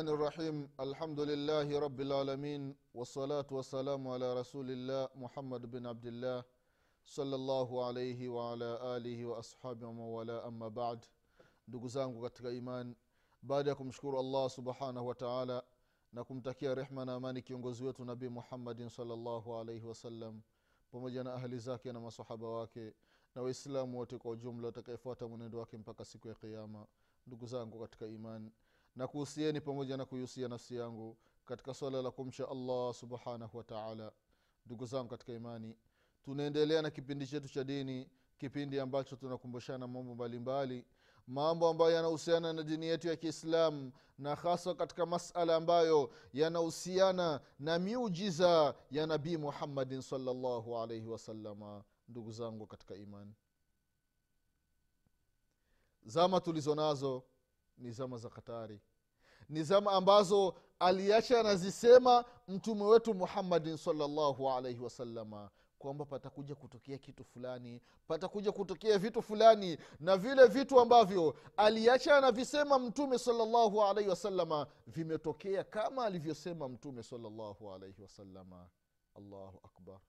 الرحمن 0.00 0.08
الرحيم 0.08 0.56
الحمد 0.80 1.20
لله 1.20 1.68
رب 1.80 2.00
العالمين 2.00 2.62
والصلاة 2.94 3.46
والسلام 3.50 4.08
على 4.08 4.28
رسول 4.40 4.70
الله 4.70 5.08
محمد 5.24 5.62
بن 5.70 5.86
عبد 5.86 6.06
الله 6.06 6.44
صلى 7.04 7.34
الله 7.36 7.68
عليه 7.86 8.20
وعلى 8.28 8.70
آله 8.96 9.18
وأصحابه 9.26 9.86
وموالاه 9.86 10.48
أما 10.48 10.68
بعد 10.68 11.04
ndugu 11.68 11.88
zangu 11.88 12.22
katika 12.22 12.50
iman 12.50 12.94
baada 13.42 13.70
ya 13.70 13.76
kumshukuru 13.76 14.18
allah 14.20 14.50
subhanahu 14.50 15.06
wa 15.06 15.14
taala 15.14 15.62
na 16.12 16.24
kumtakia 16.24 16.74
rehma 16.74 17.04
na 17.04 17.14
amani 17.14 17.42
kiongozi 17.42 17.84
wetu 17.84 18.04
nabii 18.04 18.28
muhammadin 18.28 18.88
salllahu 18.88 19.56
alaihi 19.56 19.86
wasallam 19.86 20.42
pamoja 20.90 21.24
na 21.24 21.34
ahli 21.34 21.58
zake 21.58 21.92
na 21.92 22.00
masahaba 22.00 22.48
wake 22.48 22.94
na 23.34 23.42
waislamu 23.42 23.98
wote 23.98 24.18
kwa 24.18 24.30
ujumla 24.30 24.66
watakaefuata 24.66 25.28
mwenendo 25.28 25.58
wake 25.58 25.78
mpaka 25.78 26.04
siku 26.04 26.28
ya 26.28 26.34
kiama 26.34 26.86
ndugu 27.26 27.46
zangu 27.46 27.80
katika 27.80 28.06
iman 28.06 28.50
na 28.95 29.07
kuhusieni 29.07 29.61
pamoja 29.61 29.97
na 29.97 30.05
kuihusia 30.05 30.47
nafsi 30.47 30.75
yangu 30.75 31.17
katika 31.45 31.73
swala 31.73 32.01
la 32.01 32.11
kumcha 32.11 32.49
allah 32.49 32.93
subhanahu 32.93 33.57
wataala 33.57 34.11
ndugu 34.65 34.85
zangu 34.85 35.09
katika 35.09 35.33
imani 35.33 35.77
tunaendelea 36.23 36.81
na 36.81 36.89
kipindi 36.91 37.27
chetu 37.27 37.49
cha 37.49 37.63
dini 37.63 38.09
kipindi 38.37 38.79
ambacho 38.79 39.15
tunakumbushana 39.15 39.87
mambo 39.87 40.13
mbalimbali 40.15 40.85
mambo 41.27 41.69
ambayo 41.69 41.91
yanahusiana 41.91 42.53
na 42.53 42.63
dini 42.63 42.85
yetu 42.85 43.07
ya 43.07 43.15
kiislamu 43.15 43.91
na 44.17 44.35
haswa 44.35 44.75
katika 44.75 45.05
masala 45.05 45.55
ambayo 45.55 46.11
yanahusiana 46.33 47.41
na 47.59 47.79
miujiza 47.79 48.75
ya 48.91 49.07
nabii 49.07 49.37
muhammadin 49.37 50.01
salllahu 50.01 50.77
alaihi 50.77 51.07
wasalama 51.07 51.83
ndugu 52.07 52.31
zangu 52.31 52.67
katika 52.67 52.95
imani 52.95 53.33
zama 56.05 56.41
tulizo 56.41 56.75
nazo 56.75 57.23
ni 57.81 57.91
zama 57.91 58.17
za 58.17 58.29
hatari 58.29 58.81
ni 59.49 59.63
zama 59.63 59.91
ambazo 59.91 60.55
aliacha 60.79 61.39
anazisema 61.39 62.25
mtume 62.47 62.83
wetu 62.83 63.13
muhammadin 63.13 63.77
salllahu 63.77 64.49
alaihi 64.51 64.79
wasalama 64.79 65.49
kwamba 65.79 66.05
patakuja 66.05 66.55
kutokea 66.55 66.97
kitu 66.97 67.23
fulani 67.23 67.81
patakuja 68.07 68.51
kutokea 68.51 68.97
vitu 68.97 69.21
fulani 69.21 69.77
na 69.99 70.17
vile 70.17 70.45
vitu 70.47 70.79
ambavyo 70.79 71.35
aliacha 71.57 72.17
anavisema 72.17 72.79
mtume 72.79 73.19
salllahu 73.19 73.83
alaihi 73.83 74.09
wasalama 74.09 74.67
vimetokea 74.87 75.63
kama 75.63 76.05
alivyosema 76.05 76.69
mtume 76.69 77.03
salllahu 77.03 77.73
alaihi 77.73 78.01
wasalama 78.01 78.67
allahu 79.15 79.59
akbar 79.63 79.99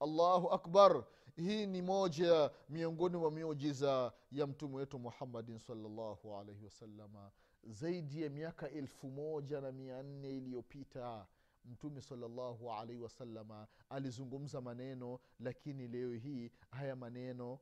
allahu 0.00 0.48
akbar. 0.50 1.04
Hii 1.36 1.66
ni 1.66 1.82
moja 1.82 2.50
miongoni 2.68 3.16
mwa 3.16 3.30
miujiza 3.30 4.12
ya 4.32 4.46
mtume 4.46 4.76
wetu 4.76 4.98
muhammadin 4.98 5.58
salllahu 5.58 6.36
alaihi 6.36 6.64
wasalama 6.64 7.30
zaidi 7.64 8.22
ya 8.22 8.30
miaka 8.30 8.70
elfu 8.70 9.08
moja 9.10 9.60
na 9.60 9.72
mia 9.72 10.02
nne 10.02 10.36
iliyopita 10.36 11.26
mtume 11.64 12.00
salllahu 12.00 12.72
alaihi 12.72 13.02
wasalama 13.02 13.66
alizungumza 13.90 14.60
maneno 14.60 15.18
lakini 15.40 15.88
leo 15.88 16.12
hii 16.12 16.50
haya 16.70 16.96
maneno 16.96 17.58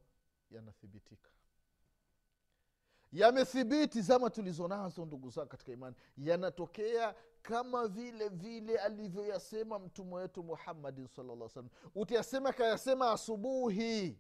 yanathibitika 0.51 1.31
yamethibiti 3.13 4.03
zama 4.03 4.31
tulizo 4.31 4.69
ndugu 5.07 5.31
zao 5.31 5.47
katika 5.47 5.73
imani. 5.73 5.97
Yanatokea 6.17 7.15
kama 7.43 7.89
vile 7.89 8.29
vile 8.29 8.79
alivyoyasema 8.79 9.79
mtume 9.79 10.15
wetu 10.15 10.43
muhammadin 10.43 11.07
salllah 11.07 11.49
salam 11.49 11.71
utayasema 11.95 12.53
kayasema 12.53 13.11
asubuhi. 13.13 14.19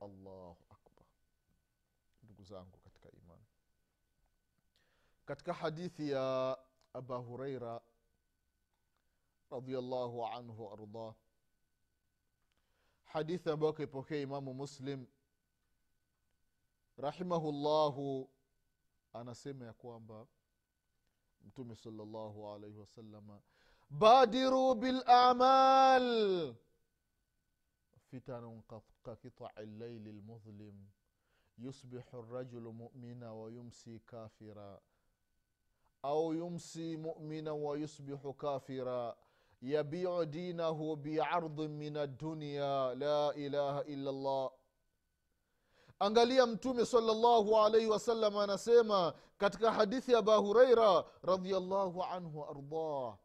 Allahu 0.00 0.56
akbar. 0.70 1.04
Ndugu 2.22 2.44
zangu 2.44 2.78
katika 2.84 3.10
imani. 3.10 3.44
Katika 5.26 5.52
hadithi 5.52 6.10
ya 6.10 6.58
aba 6.92 7.16
hureira 7.16 7.80
radiallahu 9.50 10.26
anhu 10.26 10.66
waardah 10.66 11.14
hadithi 13.04 13.50
ambayo 13.50 13.72
kaipokea 13.72 14.20
imamu 14.20 14.54
muslim 14.54 15.06
rahimahullahu 17.00 18.30
anasema 19.12 19.64
ya 19.66 19.72
kwamba 19.72 20.26
mtume 21.46 21.76
salllahu 21.76 22.48
alaihi 22.48 22.76
wasalama 22.78 23.40
badiru 23.90 24.74
bilamal 24.74 26.54
fitanun 28.10 28.62
kakitai 29.02 29.66
llaili 29.66 30.12
lmudhlim 30.12 30.74
yusbihu 31.58 32.22
rajulu 32.32 32.72
mumina 32.72 33.32
wayumsi 33.34 34.00
kafira. 34.00 34.80
Au 36.02 36.34
yumsi 36.34 36.96
mumina 36.96 37.54
wayusbihu 37.54 38.34
kafira. 38.34 39.16
Yabiu 39.62 40.26
dinahu 40.26 40.96
biardin 40.96 41.68
min 41.70 41.96
addunya. 41.96 42.94
La 42.94 43.34
ilaha 43.34 43.84
illa 43.84 44.12
llah 44.12 44.50
angalia 46.00 46.46
mtume 46.46 46.86
salllahu 46.86 47.58
alaihi 47.58 47.86
wasallam 47.86 48.36
anasema 48.36 49.14
katika 49.38 49.72
hadithi 49.72 50.12
ya 50.12 50.18
aba 50.18 50.36
hureira 50.36 51.04
radiallahu 51.22 52.02
anhu 52.04 52.38
waardah 52.38 53.18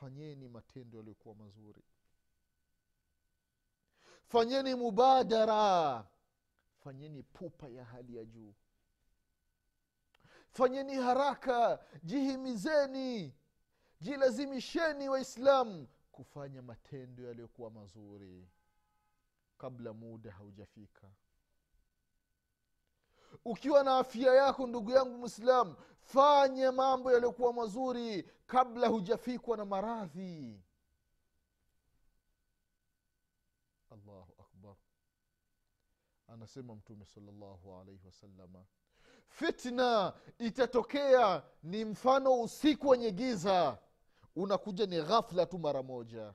fanyeni 0.00 0.48
matendo 0.48 0.98
yaliyokuwa 0.98 1.34
mazuri. 1.34 1.82
Fanyeni 4.26 4.74
mubadara. 4.74 6.06
Fanyeni 6.84 7.22
pupa 7.22 7.68
ya 7.68 7.84
hali 7.84 8.16
ya 8.16 8.24
juu. 8.24 8.54
Fanyeni 10.50 10.94
haraka. 10.94 11.84
Jihimizeni. 12.02 13.34
Jilazimisheni 14.00 15.08
waislamu 15.08 15.88
kufanya 16.12 16.62
matendo 16.62 17.24
yaliyokuwa 17.26 17.70
mazuri 17.70 18.48
kabla 19.58 19.92
muda 19.92 20.32
haujafika 20.32 21.10
ukiwa 23.44 23.84
na 23.84 23.98
afya 23.98 24.34
yako 24.34 24.66
ndugu 24.66 24.90
yangu 24.90 25.18
mwislamu 25.18 25.76
fanya 26.00 26.72
mambo 26.72 27.12
yaliyokuwa 27.12 27.52
mazuri 27.52 28.30
kabla 28.46 28.88
hujafikwa 28.88 29.56
na 29.56 29.64
maradhi. 29.64 30.62
Allahu 33.90 34.34
akbar. 34.38 34.74
Anasema 36.28 36.74
mtume 36.74 37.04
salllahu 37.04 37.76
alaihi 37.80 38.06
wasalama 38.06 38.64
fitna 39.28 40.12
itatokea 40.38 41.42
ni 41.62 41.84
mfano 41.84 42.40
usiku 42.42 42.88
wenye 42.88 43.10
giza. 43.10 43.78
Unakuja 44.36 44.86
ni 44.86 45.02
ghafla 45.02 45.46
tu 45.46 45.58
mara 45.58 45.82
moja. 45.82 46.34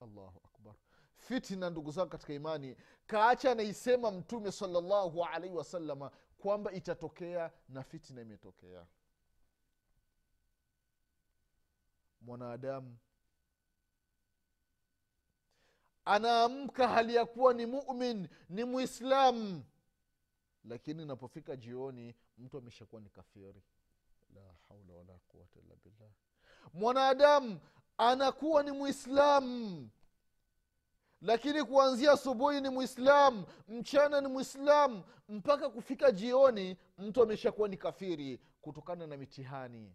Allahu 0.00 0.40
akbar. 0.44 0.74
Fitna 1.16 1.70
ndugu 1.70 1.90
zangu 1.90 2.10
katika 2.10 2.32
imani 2.32 2.76
kaacha 3.06 3.52
anaisema 3.52 4.10
mtume 4.10 4.52
salllahu 4.52 5.24
alaihi 5.24 5.54
wasalama 5.56 6.10
kwamba 6.38 6.72
itatokea 6.72 7.50
na 7.68 7.82
fitina 7.82 8.20
imetokea. 8.22 8.86
Mwanadamu 12.20 12.96
anaamka 16.04 16.88
hali 16.88 17.14
ya 17.14 17.26
kuwa 17.26 17.54
ni 17.54 17.66
mumin 17.66 18.28
ni 18.48 18.64
mwislamu 18.64 19.64
lakini 20.64 21.02
inapofika 21.02 21.56
jioni 21.56 22.14
mtu 22.38 22.58
ameshakuwa 22.58 23.00
ni 23.00 23.08
kafiri. 23.10 23.62
La 24.34 24.40
haula 24.68 24.94
wala 24.94 25.18
quwata 25.28 25.60
illa 25.60 25.76
billah. 25.84 26.10
Mwanadamu 26.72 27.60
anakuwa 27.98 28.62
ni 28.62 28.70
mwislamu 28.70 29.90
lakini 31.22 31.64
kuanzia 31.64 32.12
asubuhi 32.12 32.60
ni 32.60 32.68
mwislamu 32.68 33.46
mchana 33.68 34.20
ni 34.20 34.28
mwislamu 34.28 35.04
mpaka 35.28 35.70
kufika 35.70 36.12
jioni 36.12 36.76
mtu 36.98 37.22
ameshakuwa 37.22 37.68
ni 37.68 37.76
kafiri 37.76 38.40
kutokana 38.60 39.06
na 39.06 39.16
mitihani. 39.16 39.94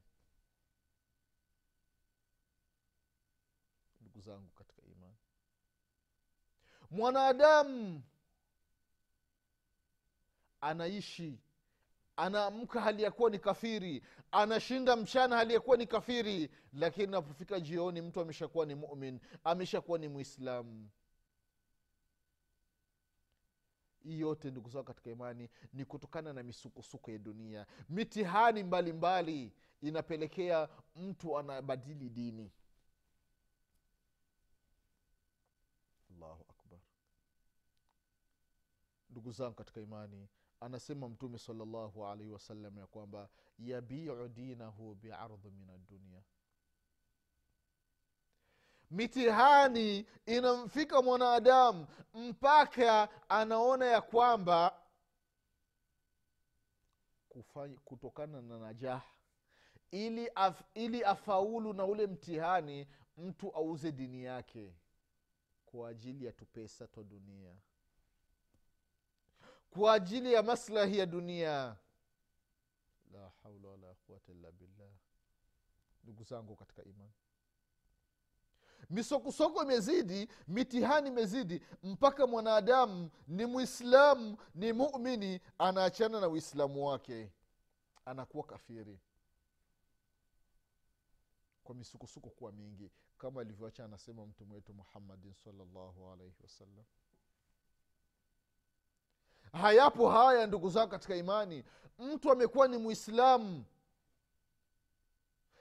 Ndugu 4.01 4.19
zangu 4.21 4.49
katika 4.51 4.81
imani. 4.87 5.15
Mwanadamu 6.91 8.03
anaishi 10.61 11.39
anaamka 12.15 12.81
hali 12.81 13.03
ya 13.03 13.11
kuwa 13.11 13.29
ni 13.29 13.39
kafiri 13.39 14.03
anashinda 14.31 14.95
mchana 14.95 15.35
hali 15.35 15.53
ya 15.53 15.59
kuwa 15.59 15.77
ni 15.77 15.87
kafiri 15.87 16.49
lakini 16.73 17.07
napofika 17.07 17.59
jioni 17.59 18.01
mtu 18.01 18.21
ameshakuwa 18.21 18.65
ni 18.65 18.75
mumin 18.75 19.19
ameshakuwa 19.43 19.97
ni 19.99 20.07
mwislamu 20.07 20.89
hii 24.05 24.19
yote 24.19 24.51
ndugu 24.51 24.69
zao 24.69 24.83
katika 24.83 25.09
imani 25.09 25.49
ni 25.73 25.85
kutokana 25.85 26.33
na 26.33 26.43
misukosuko 26.43 27.11
ya 27.11 27.17
dunia. 27.17 27.65
Mitihani 27.89 28.63
mbalimbali 28.63 29.31
mbali 29.33 29.53
inapelekea 29.81 30.69
mtu 30.95 31.37
anabadili 31.39 32.09
dini. 32.09 32.51
Allahu 36.11 36.45
akbar. 36.49 36.79
Ndugu 39.09 39.31
zangu 39.31 39.55
katika 39.55 39.81
imani 39.81 40.27
anasema 40.59 41.09
mtume 41.09 41.37
salllahu 41.39 42.05
alaihi 42.05 42.31
wasallam 42.31 42.77
ya 42.77 42.87
kwamba 42.87 43.29
yabiu 43.59 44.27
dinahu 44.27 44.95
biardhi 44.95 45.51
min 45.51 45.69
addunia 45.69 46.23
mitihani 48.91 50.05
inamfika 50.25 51.01
mwanadamu 51.01 51.87
mpaka 52.13 53.09
anaona 53.29 53.85
ya 53.85 54.01
kwamba 54.01 54.81
kufanya, 57.29 57.77
kutokana 57.77 58.41
na 58.41 58.59
najaha. 58.59 59.11
Ili, 59.91 60.31
af, 60.35 60.61
ili 60.73 61.03
afaulu 61.03 61.73
na 61.73 61.85
ule 61.85 62.07
mtihani 62.07 62.87
mtu 63.17 63.51
auze 63.51 63.91
dini 63.91 64.23
yake 64.23 64.73
kwa 65.65 65.89
ajili 65.89 66.25
ya 66.25 66.31
tupesa 66.31 66.87
twa 66.87 67.03
dunia. 67.03 67.55
Kwa 69.69 69.93
ajili 69.93 70.33
ya 70.33 70.43
maslahi 70.43 70.97
ya 70.97 71.05
dunia. 71.05 71.75
La 73.13 73.31
haula 73.43 73.67
wala 73.69 73.93
quwata 73.93 74.31
illa 74.31 74.51
billah. 74.51 74.89
Ndugu 76.03 76.23
zangu 76.23 76.55
katika 76.55 76.83
imani 76.83 77.13
misokosoko 78.89 79.63
imezidi 79.63 80.29
mitihani 80.47 81.09
imezidi 81.09 81.61
mpaka 81.83 82.27
mwanadamu 82.27 83.09
ni 83.27 83.45
mwislamu 83.45 84.37
ni 84.55 84.73
mumini 84.73 85.39
anaachana 85.57 86.19
na 86.19 86.27
uislamu 86.27 86.87
wake. 86.87 87.31
Anakuwa 88.05 88.43
kafiri. 88.43 88.99
Kwa 91.63 91.75
misukosuko 91.75 92.29
kuwa 92.29 92.51
mingi 92.51 92.91
kama 93.17 93.41
alivyoacha 93.41 93.85
anasema 93.85 94.25
mtume 94.25 94.55
wetu 94.55 94.73
muhammadin 94.73 95.33
salllahu 95.33 96.11
alaihi 96.13 96.35
wasallam. 96.43 96.85
Hayapo 99.51 100.09
haya 100.09 100.47
ndugu 100.47 100.69
zangu 100.69 100.91
katika 100.91 101.15
imani. 101.15 101.63
Mtu 101.99 102.31
amekuwa 102.31 102.67
ni 102.67 102.77
mwislamu 102.77 103.65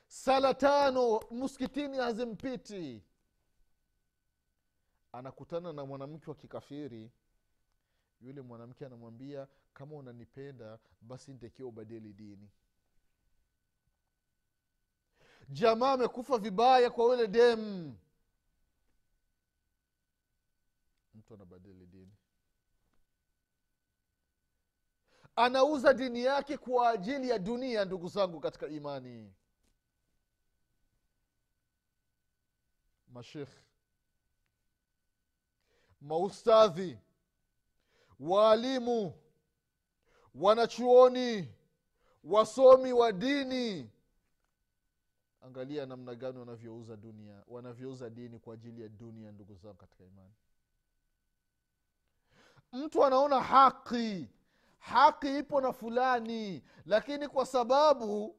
sala 0.06 0.55
tano 0.55 1.21
msikitini 1.31 1.97
hazimpiti 1.97 3.03
anakutana 5.14 5.72
na 5.72 5.84
mwanamke 5.87 6.31
wa 6.31 6.37
kikafiri 6.37 7.11
yule 8.20 8.40
mwanamke 8.40 8.87
anamwambia 8.87 9.49
kama 9.75 9.96
unanipenda 9.96 10.78
basi 11.00 11.32
ntakiwa 11.32 11.69
ubadili 11.69 12.12
dini. 12.12 12.50
Jamaa 15.49 15.93
amekufa 15.93 16.38
vibaya 16.38 16.90
kwa 16.90 17.06
ule 17.06 17.26
dem 17.28 17.94
mtu 21.14 21.34
anabadili 21.34 21.87
dini. 21.87 22.12
Anauza 25.37 25.94
dini 25.94 26.25
yake 26.25 26.56
kwa 26.58 26.90
ajili 26.90 27.28
ya 27.28 27.38
dunia 27.38 27.84
ndugu 27.84 28.08
zangu 28.08 28.40
katika 28.40 28.69
imani. 28.69 29.34
Mashekh 33.08 33.63
maustadhi 36.05 36.99
waalimu 38.21 39.15
wanachuoni 40.35 41.55
wasomi 42.25 42.93
wa 42.93 43.12
dini. 43.12 43.91
Angalia 45.41 45.87
namna 45.87 46.15
gani 46.15 46.39
wanavyouza 46.39 46.97
dunia 46.97 47.43
wanavyouza 47.47 48.11
dini 48.11 48.39
kwa 48.39 48.55
ajili 48.55 48.83
ya 48.83 48.89
dunia 48.89 49.33
ndugu 49.33 49.55
zangu 49.55 49.75
katika 49.75 50.05
imani. 50.05 50.35
Mtu 52.73 53.05
anaona 53.05 53.41
haki 53.41 54.29
haki 54.79 55.39
ipo 55.39 55.61
na 55.61 55.73
fulani 55.73 56.62
lakini 56.87 57.29
kwa 57.29 57.47
sababu 57.47 58.37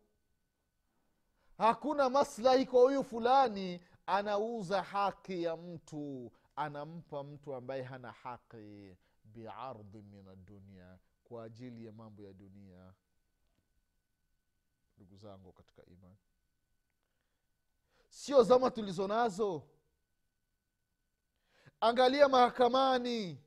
hakuna 1.58 2.10
maslahi 2.10 2.66
kwa 2.66 2.82
huyu 2.82 3.04
fulani 3.04 3.82
anauza 4.06 4.82
haki 4.84 5.44
ya 5.44 5.58
mtu 5.58 6.32
anampa 6.56 7.24
mtu 7.24 7.54
ambaye 7.56 7.84
hana 7.84 8.12
haki 8.12 8.98
biardhi 9.24 10.02
min 10.02 10.28
adunia 10.28 11.00
kwa 11.24 11.44
ajili 11.44 11.86
ya 11.86 11.92
mambo 11.92 12.24
ya 12.24 12.34
dunia. 12.34 12.94
Ndugu 14.98 15.18
zangu 15.18 15.52
katika 15.54 15.86
imani 15.86 16.18
sio 18.10 18.44
zama 18.44 18.72
tulizo 18.72 19.08
nazo. 19.08 19.64
Angalia 21.82 22.30
mahakamani 22.30 23.42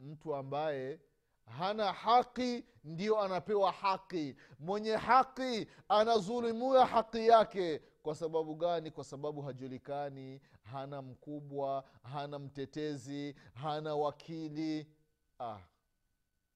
mtu 0.00 0.34
ambaye 0.34 1.00
hana 1.46 1.92
haki 1.92 2.64
ndio 2.84 3.20
anapewa 3.20 3.72
haki. 3.72 4.36
Mwenye 4.58 4.96
haki 4.96 5.66
anazulumiwa 5.88 6.86
haki 6.86 7.26
yake. 7.26 7.78
Kwa 8.02 8.14
sababu 8.14 8.54
gani? 8.54 8.90
Kwa 8.90 9.04
sababu 9.04 9.42
hajulikani. 9.42 10.40
Hana 10.62 11.02
mkubwa 11.02 11.84
hana 12.02 12.38
mtetezi 12.38 13.34
hana 13.54 13.94
wakili. 13.96 14.86
Ah, 15.40 15.58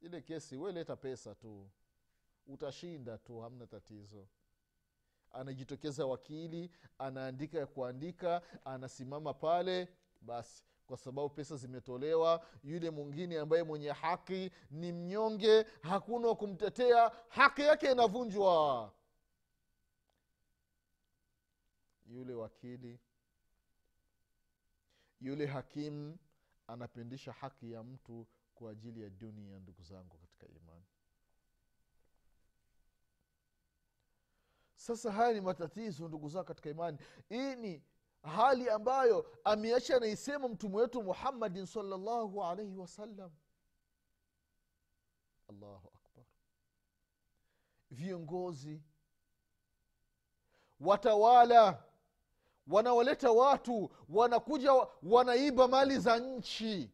ile 0.00 0.20
kesi 0.22 0.56
weleta 0.56 0.96
pesa 0.96 1.34
tu. 1.34 1.70
Utashinda 2.46 3.18
tu 3.18 3.40
hamna 3.40 3.66
tatizo. 3.66 4.28
Anajitokeza 5.32 6.06
wakili 6.06 6.70
anaandika 6.98 7.58
ya 7.58 7.66
kuandika 7.66 8.42
anasimama 8.64 9.34
pale 9.34 9.88
basi 10.20 10.64
kwa 10.90 10.98
sababu 10.98 11.28
pesa 11.30 11.56
zimetolewa. 11.56 12.46
Yule 12.64 12.90
mwingine 12.90 13.38
ambaye 13.38 13.62
mwenye 13.62 13.90
haki 13.90 14.50
ni 14.70 14.92
mnyonge 14.92 15.66
hakuna 15.82 16.28
wa 16.28 16.36
kumtetea 16.36 17.12
haki 17.28 17.62
yake 17.62 17.92
inavunjwa. 17.92 18.92
Yule 22.06 22.34
wakili 22.34 22.98
yule 25.20 25.46
hakimu 25.46 26.18
anapindisha 26.66 27.32
haki 27.32 27.72
ya 27.72 27.82
mtu 27.82 28.26
kwa 28.54 28.70
ajili 28.70 29.02
ya 29.02 29.10
dunia 29.10 29.58
ndugu 29.58 29.82
zangu 29.82 30.18
katika 30.18 30.46
imani. 30.46 30.84
Sasa 34.74 35.12
haya 35.12 35.32
ni 35.32 35.40
matatizo 35.40 36.08
ndugu 36.08 36.28
zangu 36.28 36.46
katika 36.46 36.70
imani. 36.70 36.98
Hii 37.28 37.56
ni 37.56 37.82
hali 38.22 38.70
ambayo 38.70 39.26
ameacha 39.44 39.96
anaisema 39.96 40.48
mtume 40.48 40.76
wetu 40.76 41.02
muhammadin 41.02 41.66
salllahu 41.66 42.44
alaihi 42.44 42.76
wasallam 42.76 43.30
allahu 45.48 45.88
akbar. 45.94 46.24
Viongozi 47.90 48.82
watawala 50.80 51.82
wanawaleta 52.66 53.30
watu 53.30 53.90
wanakuja 54.08 54.72
wanaiba 55.02 55.68
mali 55.68 55.98
za 55.98 56.18
nchi. 56.18 56.90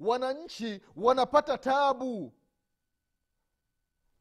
Wananchi 0.00 0.80
wanapata 0.96 1.58
tabu 1.58 2.32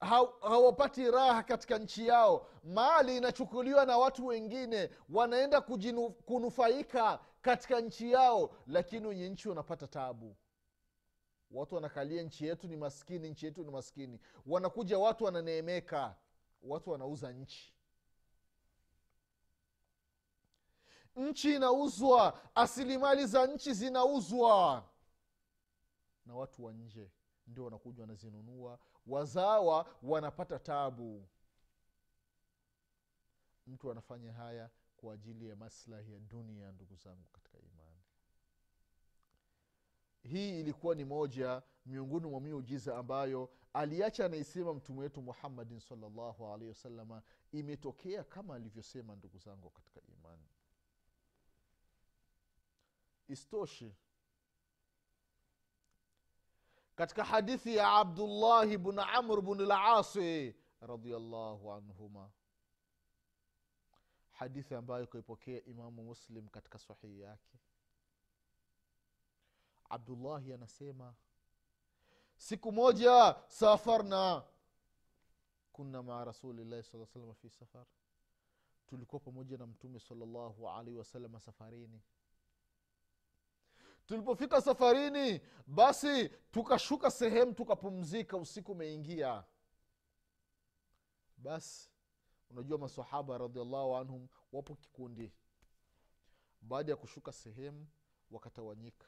hawapati 0.03 1.11
raha 1.11 1.43
katika 1.43 1.77
nchi 1.77 2.07
yao. 2.07 2.47
Mali 2.63 3.17
inachukuliwa 3.17 3.85
na 3.85 3.97
watu 3.97 4.25
wengine 4.25 4.89
wanaenda 5.09 5.61
kujinu, 5.61 6.09
kunufaika 6.09 7.19
katika 7.41 7.81
nchi 7.81 8.11
yao 8.11 8.55
lakini 8.67 9.07
wenye 9.07 9.29
nchi 9.29 9.49
wanapata 9.49 9.87
tabu 9.87 10.35
watu 11.51 11.75
wanakalia 11.75 12.23
nchi 12.23 12.45
yetu 12.47 12.67
ni 12.67 12.77
maskini 12.77 13.29
nchi 13.29 13.45
yetu 13.45 13.63
ni 13.63 13.71
maskini. 13.71 14.19
Wanakuja 14.45 14.99
watu 14.99 15.23
wananeemeka 15.23 16.15
watu 16.63 16.89
wanauza 16.91 17.31
nchi. 17.31 17.73
Nchi 21.15 21.55
inauzwa 21.55 22.39
asilimali 22.55 23.25
za 23.27 23.47
nchi 23.47 23.73
zinauzwa. 23.73 24.83
Na 26.25 26.35
watu 26.35 26.65
wa 26.65 26.73
nje 26.73 27.11
ndio 27.47 27.63
wanakuja 27.65 28.01
wanazinunua 28.01 28.79
wazawa 29.07 29.89
wanapata 30.03 30.59
tabu 30.59 31.27
mtu 33.67 33.91
anafanya 33.91 34.33
haya 34.33 34.69
kwa 34.97 35.13
ajili 35.13 35.49
ya 35.49 35.55
maslahi 35.55 36.13
ya 36.13 36.19
dunia 36.19 36.71
ndugu 36.71 36.95
zangu 36.95 37.27
katika 37.31 37.57
imani. 37.59 38.01
Hii 40.23 40.59
ilikuwa 40.59 40.95
ni 40.95 41.05
moja 41.05 41.61
miongoni 41.85 42.27
mwa 42.27 42.41
miujiza 42.41 42.97
ambayo 42.97 43.49
aliacha 43.73 44.25
anaisema 44.25 44.73
mtume 44.73 44.99
wetu 44.99 45.21
muhammadin 45.21 45.79
salllahu 45.79 46.45
alaihi 46.47 46.67
wasalama 46.69 47.21
imetokea 47.51 48.23
kama 48.23 48.55
alivyosema 48.55 49.15
ndugu 49.15 49.37
zangu 49.37 49.69
katika 49.69 50.01
imani. 50.01 50.47
Istoshe 53.27 53.95
katika 56.95 57.23
hadithi 57.23 57.75
ya 57.75 57.91
abdullahi 57.91 58.77
bn 58.77 58.99
amr 58.99 59.41
bn 59.41 59.61
lasi 59.61 60.55
radiallahu 60.81 61.71
anhuma. 61.71 62.31
Hadithi 64.31 64.75
ambayo 64.75 65.07
kaipokea 65.07 65.63
imamu 65.65 66.03
muslim 66.03 66.47
katika 66.47 66.79
sahihi 66.79 67.21
yake. 67.21 67.57
Abdullahi 69.89 70.53
anasema 70.53 71.15
siku 72.37 72.71
moja 72.71 73.35
safarna 73.47 74.43
kunna 75.71 76.03
maa 76.03 76.25
rasulillahi 76.25 76.83
saa 76.83 77.05
salama 77.05 77.33
fi 77.33 77.49
safar. 77.49 77.85
Tulikuwa 78.87 79.19
pamoja 79.19 79.57
na 79.57 79.65
mtume 79.67 79.99
salllahu 79.99 80.69
alaihi 80.69 80.97
wasalama 80.97 81.39
safarini 81.39 82.01
tulipofika 84.05 84.61
safarini 84.61 85.41
basi 85.67 86.29
tukashuka 86.51 87.11
sehemu 87.11 87.53
tukapumzika 87.53 88.37
usiku 88.37 88.71
umeingia. 88.71 89.43
Basi 91.37 91.89
unajua 92.49 92.77
masahaba 92.77 93.37
radiallahu 93.37 93.95
anhum 93.95 94.27
wapo 94.51 94.75
kikundi. 94.75 95.33
Baada 96.61 96.91
ya 96.91 96.95
kushuka 96.97 97.31
sehemu 97.31 97.87
wakatawanyika. 98.31 99.07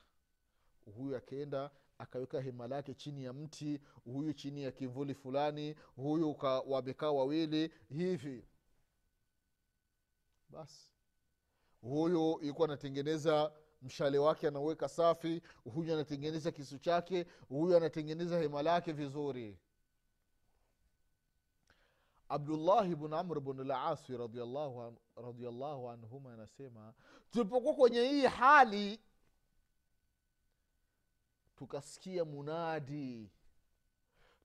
Huyu 0.96 1.18
akaenda 1.18 1.72
akaweka 1.98 2.42
hema 2.42 2.68
lake 2.68 2.94
chini 2.94 3.24
ya 3.24 3.34
mti 3.34 3.82
huyu 4.04 4.34
chini 4.34 4.64
ya 4.64 4.72
kivuli 4.72 5.14
fulani 5.16 5.76
huyu 5.96 6.38
wamekaa 6.68 7.12
wawili 7.12 7.74
hivi. 7.90 8.48
Basi 10.50 10.92
huyu 11.82 12.40
ilikuwa 12.42 12.68
anatengeneza 12.68 13.52
mshale 13.86 14.18
wake 14.18 14.48
anauweka 14.48 14.90
safi 14.90 15.42
huyu 15.74 15.94
anatengeneza 15.94 16.52
kisu 16.52 16.80
chake 16.80 17.26
huyu 17.50 17.78
anatengeneza 17.78 18.40
hema 18.40 18.62
lake 18.62 18.92
vizuri. 18.92 19.58
Abdullahi 22.30 22.96
bn 22.96 23.14
amr 23.14 23.40
bn 23.40 23.64
lasi 23.68 24.18
radiallahu 24.18 25.90
anhuma 25.90 26.34
anasema 26.34 26.94
tulipokuwa 27.32 27.74
kwenye 27.76 28.02
hii 28.08 28.26
hali 28.26 29.00
tukasikia 31.56 32.26
munadi 32.26 33.30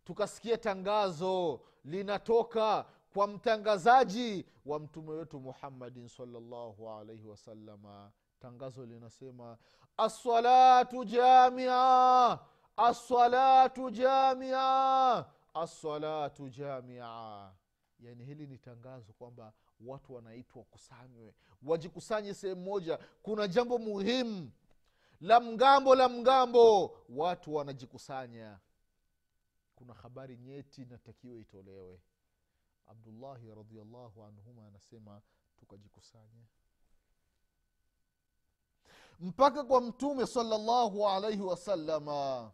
tukasikia 0.04 0.58
tangazo 0.58 1.60
linatoka 1.84 2.86
kwa 3.14 3.26
mtangazaji 3.26 4.46
wa 4.66 4.78
mtume 4.80 5.10
wetu 5.10 5.40
muhammadin 5.40 6.08
salllahu 6.08 6.90
alaihi 6.90 7.26
wasalama 7.26 8.12
tangazo 8.40 8.86
linasema 8.86 9.58
assalatu 9.96 11.04
jamia 11.04 12.38
assalatu 12.76 13.90
jamia 13.90 15.26
assalatu 15.54 16.48
jamia. 16.48 17.52
Yaani 18.00 18.24
hili 18.24 18.46
ni 18.46 18.58
tangazo 18.58 19.12
kwamba 19.12 19.52
watu 19.80 20.14
wanaitwa 20.14 20.58
wakusanywe 20.60 21.34
wajikusanye 21.62 22.34
sehemu 22.34 22.60
moja. 22.60 22.98
Kuna 23.22 23.48
jambo 23.48 23.78
muhimu 23.78 24.50
la 25.20 25.40
mgambo 25.40 25.94
la 25.94 26.08
mgambo 26.08 26.96
watu 27.08 27.54
wanajikusanya. 27.54 28.58
Kuna 29.74 29.94
habari 29.94 30.36
nyeti 30.36 30.82
inatakiwa 30.82 31.38
itolewe. 31.38 32.00
Abdullahi 32.86 33.54
radiallahu 33.54 34.24
anhuma 34.24 34.66
anasema 34.66 35.22
tukajikusanya 35.56 36.46
mpaka 39.20 39.64
kwa 39.64 39.80
mtume 39.80 40.26
salllahu 40.26 41.08
alaihi 41.08 41.42
wasalama 41.42 42.52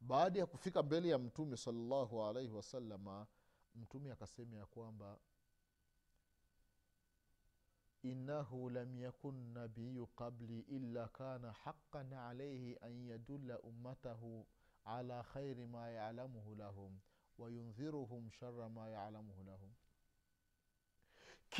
baada 0.00 0.38
ya 0.40 0.46
kufika 0.46 0.82
mbele 0.82 1.08
ya 1.08 1.18
mtume 1.18 1.56
salllahu 1.56 2.24
alaihi 2.24 2.50
wasalama 2.52 3.26
mtume 3.74 4.12
akasema 4.12 4.56
ya 4.56 4.66
kwamba 4.66 5.18
innahu 8.02 8.70
lam 8.70 8.98
yakun 8.98 9.52
nabiyu 9.52 10.06
qabli 10.06 10.60
illa 10.60 11.08
kana 11.08 11.52
haqan 11.52 12.12
alaihi 12.12 12.76
an 12.80 13.06
yadulla 13.06 13.58
ummatahu 13.60 14.46
ala 14.84 15.22
khairi 15.22 15.66
ma 15.66 15.88
yalamuhu 15.90 16.54
lahum 16.54 17.00
wayundhiruhum 17.38 18.30
shara 18.30 18.68
ma 18.68 18.88
yalamuhu 18.88 19.44
lahum 19.44 19.70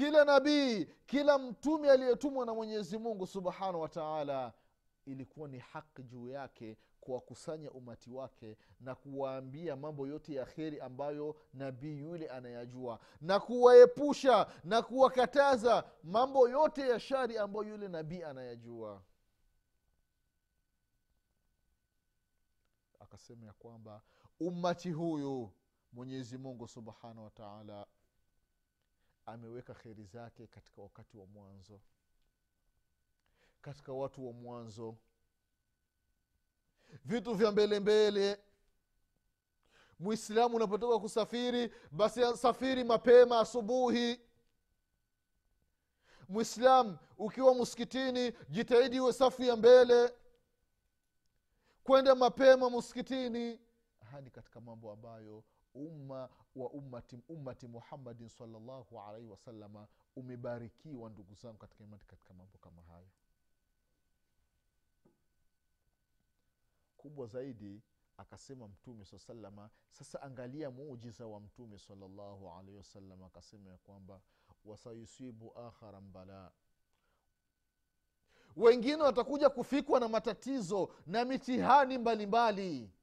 kila 0.01 0.25
nabii 0.25 0.85
kila 1.07 1.39
mtume 1.39 1.91
aliyetumwa 1.91 2.47
na 2.47 2.55
mwenyezi 2.55 2.99
mungu 2.99 3.27
subhanahu 3.27 3.81
wa 3.81 3.89
taala 3.89 4.53
ilikuwa 5.07 5.49
ni 5.49 5.59
haki 5.59 6.03
juu 6.03 6.29
yake 6.29 6.77
kuwakusanya 7.01 7.71
umati 7.71 8.11
wake 8.11 8.57
na 8.81 8.95
kuwaambia 8.95 9.77
mambo 9.77 10.07
yote 10.07 10.35
ya 10.35 10.45
kheri 10.45 10.81
ambayo 10.81 11.37
nabii 11.55 11.99
yule 11.99 12.29
anayajua 12.29 13.01
na 13.21 13.41
kuwaepusha 13.41 14.47
na 14.65 14.83
kuwakataza 14.83 15.85
mambo 16.03 16.49
yote 16.49 16.89
ya 16.89 17.01
shari 17.01 17.39
ambayo 17.39 17.65
yule 17.69 17.89
nabii 17.89 18.23
anayajua. 18.23 19.03
Akasema 23.01 23.47
ya 23.47 23.53
kwamba 23.53 24.03
ummati 24.41 24.91
huyu 24.91 25.53
mwenyezi 25.93 26.39
mungu 26.39 26.69
subhanahu 26.69 27.25
wa 27.25 27.31
taala 27.31 27.87
ameweka 29.33 29.75
kheri 29.75 30.05
zake 30.05 30.47
katika 30.47 30.83
wakati 30.83 31.17
wa 31.17 31.27
mwanzo. 31.27 31.81
Katika 33.63 33.93
watu 33.93 34.27
wa 34.27 34.33
mwanzo 34.33 34.97
vitu 37.05 37.35
vya 37.35 37.53
mbele 37.53 37.81
mbele 37.81 38.41
mwislamu 39.99 40.57
unapotoka 40.57 40.99
kusafiri 40.99 41.75
basi 41.91 42.37
safiri 42.37 42.85
mapema 42.85 43.41
asubuhi. 43.41 44.21
Mwislam 46.29 46.99
ukiwa 47.19 47.55
msikitini 47.55 48.33
jitahidi 48.49 49.01
uwe 49.01 49.13
safu 49.13 49.43
ya 49.43 49.57
mbele. 49.57 50.15
Kwenda 51.85 52.15
mapema 52.15 52.71
msikitini. 52.71 53.61
Haya 54.11 54.31
katika 54.31 54.61
mambo 54.61 54.93
ambayo 54.93 55.45
umma 55.75 56.29
wa 56.57 56.71
ummati, 56.71 57.19
ummati 57.29 57.69
muhammadin 57.69 58.29
salllahu 58.29 59.01
alaihi 59.01 59.29
wasalama 59.29 59.89
umebarikiwa 60.17 61.11
ndugu 61.11 61.35
zangu 61.35 61.59
katika 61.59 61.85
imani 61.85 62.03
katika 62.07 62.35
mambo 62.35 62.59
kama 62.59 62.83
hayo. 62.83 63.09
Kubwa 66.97 67.27
zaidi 67.27 67.83
akasema 68.17 68.69
mtume 68.69 69.05
saa 69.05 69.19
salama 69.19 69.71
sasa 69.91 70.23
angalia 70.23 70.71
muujiza 70.71 71.27
wa 71.27 71.41
mtume 71.41 71.79
salllahu 71.79 72.51
alaihi 72.51 72.77
wasallam 72.77 73.23
akasema 73.23 73.71
ya 73.71 73.79
kwamba 73.79 74.21
wasayusibu 74.65 75.59
akharan 75.59 76.11
balaa 76.13 76.51
wengine 78.57 79.03
watakuja 79.03 79.51
kufikwa 79.51 80.01
na 80.01 80.09
matatizo 80.09 80.95
na 81.07 81.25
mitihani 81.25 81.99
mbalimbali. 81.99 82.81
wa 82.83 83.00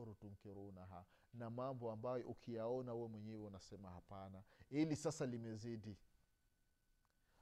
umuru 0.00 0.14
tunkirunaha 0.14 1.04
na 1.34 1.50
mambo 1.50 1.92
ambayo 1.92 2.26
ukiyaona 2.28 2.94
we 2.94 3.08
mwenyewe 3.08 3.46
unasema 3.46 3.90
hapana. 3.90 4.42
Ili 4.70 4.96
sasa 4.96 5.26
limezidi. 5.26 5.96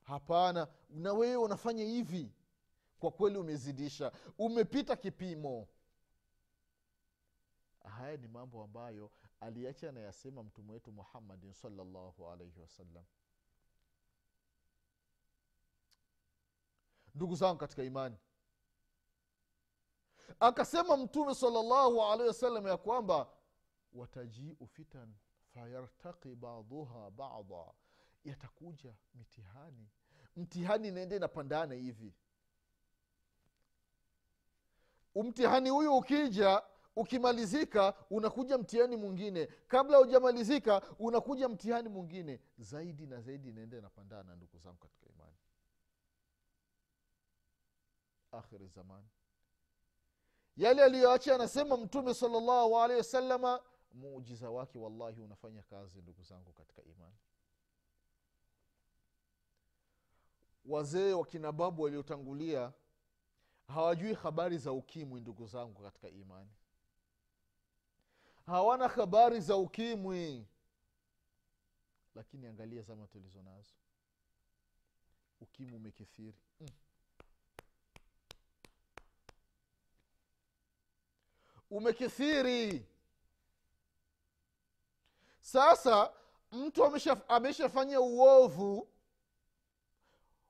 Hapana 0.02 0.68
na 0.90 1.12
wewe 1.12 1.36
unafanya 1.36 1.84
hivi. 1.84 2.32
Kwa 2.98 3.10
kweli 3.10 3.38
umezidisha. 3.38 4.12
Umepita 4.38 4.96
kipimo. 4.96 5.68
Haya 7.84 8.16
ni 8.16 8.28
mambo 8.28 8.62
ambayo 8.62 9.10
aliacha 9.40 9.88
anayasema 9.88 10.42
mtume 10.42 10.72
wetu 10.72 10.92
muhammadin 10.92 11.52
salllahu 11.52 12.30
alaihi 12.30 12.60
wasallam. 12.60 13.04
Ndugu 17.14 17.34
zangu 17.34 17.58
katika 17.58 17.82
imani 17.84 18.16
akasema 20.40 20.96
mtume 20.96 21.34
salllahu 21.34 22.02
alaihi 22.02 22.28
wasallam 22.28 22.66
ya 22.66 22.76
kwamba 22.76 23.28
watajiu 23.92 24.66
fitan 24.66 25.14
fayartaki 25.54 26.34
baduha 26.34 27.10
bada 27.10 27.72
yatakuja 28.24 28.94
mitihani. 29.14 29.88
Mtihani 30.36 30.88
inaenda 30.88 31.16
inapandana 31.16 31.74
hivi. 31.74 32.14
Mtihani 35.14 35.70
huyu 35.70 35.96
ukija 35.96 36.62
ukimalizika 36.96 37.94
unakuja 38.10 38.58
mtihani 38.58 38.96
mwingine. 38.96 39.46
Kabla 39.46 39.98
hujamalizika 39.98 40.82
unakuja 40.98 41.48
mtihani 41.48 41.88
mwingine. 41.88 42.40
Zaidi 42.58 43.06
na 43.06 43.20
zaidi 43.20 43.48
inaenda 43.48 43.78
inapandana 43.78 44.36
ndugu 44.36 44.58
zangu 44.58 44.76
katika 44.76 45.06
imani. 45.06 45.36
Akhiri 48.32 48.68
zamani 48.68 49.06
yale 50.58 50.84
aliyoacha 50.84 51.34
anasema 51.34 51.76
mtume 51.76 52.14
salllahu 52.14 52.78
alehi 52.78 52.98
wasalama 52.98 53.62
muujiza 53.92 54.50
wake 54.50 54.78
wallahi 54.78 55.20
unafanya 55.20 55.62
kazi 55.62 56.02
ndugu 56.02 56.22
zangu 56.22 56.52
katika 56.52 56.82
imani. 56.82 57.16
Wazee 60.64 61.12
wakina 61.12 61.52
babu 61.52 61.82
waliotangulia 61.82 62.72
hawajui 63.68 64.14
habari 64.14 64.58
za 64.58 64.72
ukimwi 64.72 65.20
ndugu 65.20 65.46
zangu 65.46 65.82
katika 65.82 66.08
imani. 66.08 66.50
Hawana 68.46 68.88
habari 68.88 69.40
za 69.40 69.56
ukimwi. 69.56 70.46
Lakini 72.14 72.46
angalia 72.46 72.82
zama 72.82 73.06
tulizo 73.06 73.42
nazo 73.42 73.74
ukimwi 75.40 75.76
umekithiri. 75.76 76.38
Mm. 76.60 76.68
Umekithiri. 81.70 82.86
Sasa 85.40 86.12
mtu 86.52 86.84
ameshafanya 87.28 88.00
uovu 88.00 88.88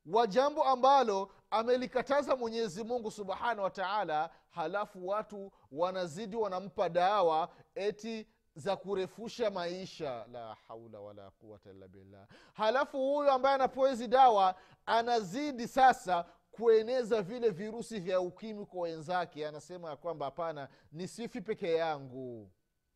wa 0.07 0.27
jambo 0.27 0.65
ambalo 0.65 1.31
amelikataza 1.51 2.37
mwenyezi 2.37 2.85
mungu 2.85 3.11
subhanahu 3.11 3.63
wa 3.63 3.71
taala 3.71 4.31
halafu 4.51 5.09
watu 5.09 5.53
wanazidi 5.73 6.37
wanampa 6.37 6.89
dawa 6.89 7.49
eti 7.75 8.27
za 8.55 8.77
kurefusha 8.77 9.51
maisha. 9.51 10.27
La 10.33 10.57
haula 10.69 11.01
wala 11.01 11.31
quwata 11.31 11.71
illa 11.71 11.89
billah. 11.89 12.27
Halafu 12.53 12.99
huyu 13.15 13.31
ambaye 13.31 13.55
anapewa 13.55 13.91
hizi 13.91 14.09
dawa 14.09 14.55
anazidi 14.87 15.69
sasa 15.69 16.25
kueneza 16.59 17.23
vile 17.23 17.51
virusi 17.51 18.01
vya 18.01 18.21
ukimwi 18.21 18.67
kwa 18.67 18.81
wenzake 18.81 19.47
anasema 19.47 19.91
ya 19.91 19.97
kwamba 19.97 20.25
hapana 20.27 20.69
ni 20.93 21.09
sifi 21.09 21.41
peke 21.41 21.75
yangu. 21.75 22.51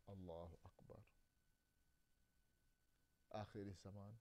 Allahu 0.06 0.58
akbar. 0.64 0.98
Akhiri 3.30 3.72
zamani. 3.84 4.16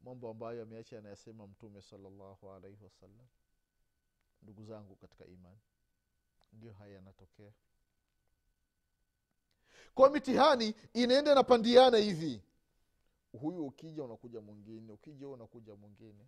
Mambo 0.00 0.30
ambayo 0.30 0.62
ameacha 0.62 0.98
anayasema 0.98 1.46
mtume 1.46 1.82
salallahu 1.82 2.50
alaihi 2.52 2.84
wasallam 2.84 3.26
ndugu 4.42 4.64
zangu 4.64 4.96
katika 4.96 5.26
imani 5.26 5.60
ndio 6.52 6.72
haya 6.72 6.94
yanatokea. 6.94 7.52
Kwa 9.94 10.10
mitihani 10.10 10.74
inaenda 10.92 11.32
inapandiana 11.32 11.98
hivi. 11.98 12.42
Huyu 13.40 13.66
ukija 13.66 14.02
unakuja 14.04 14.40
mwingine 14.40 14.92
ukija 14.92 15.28
unakuja 15.28 15.74
mwingine 15.74 16.26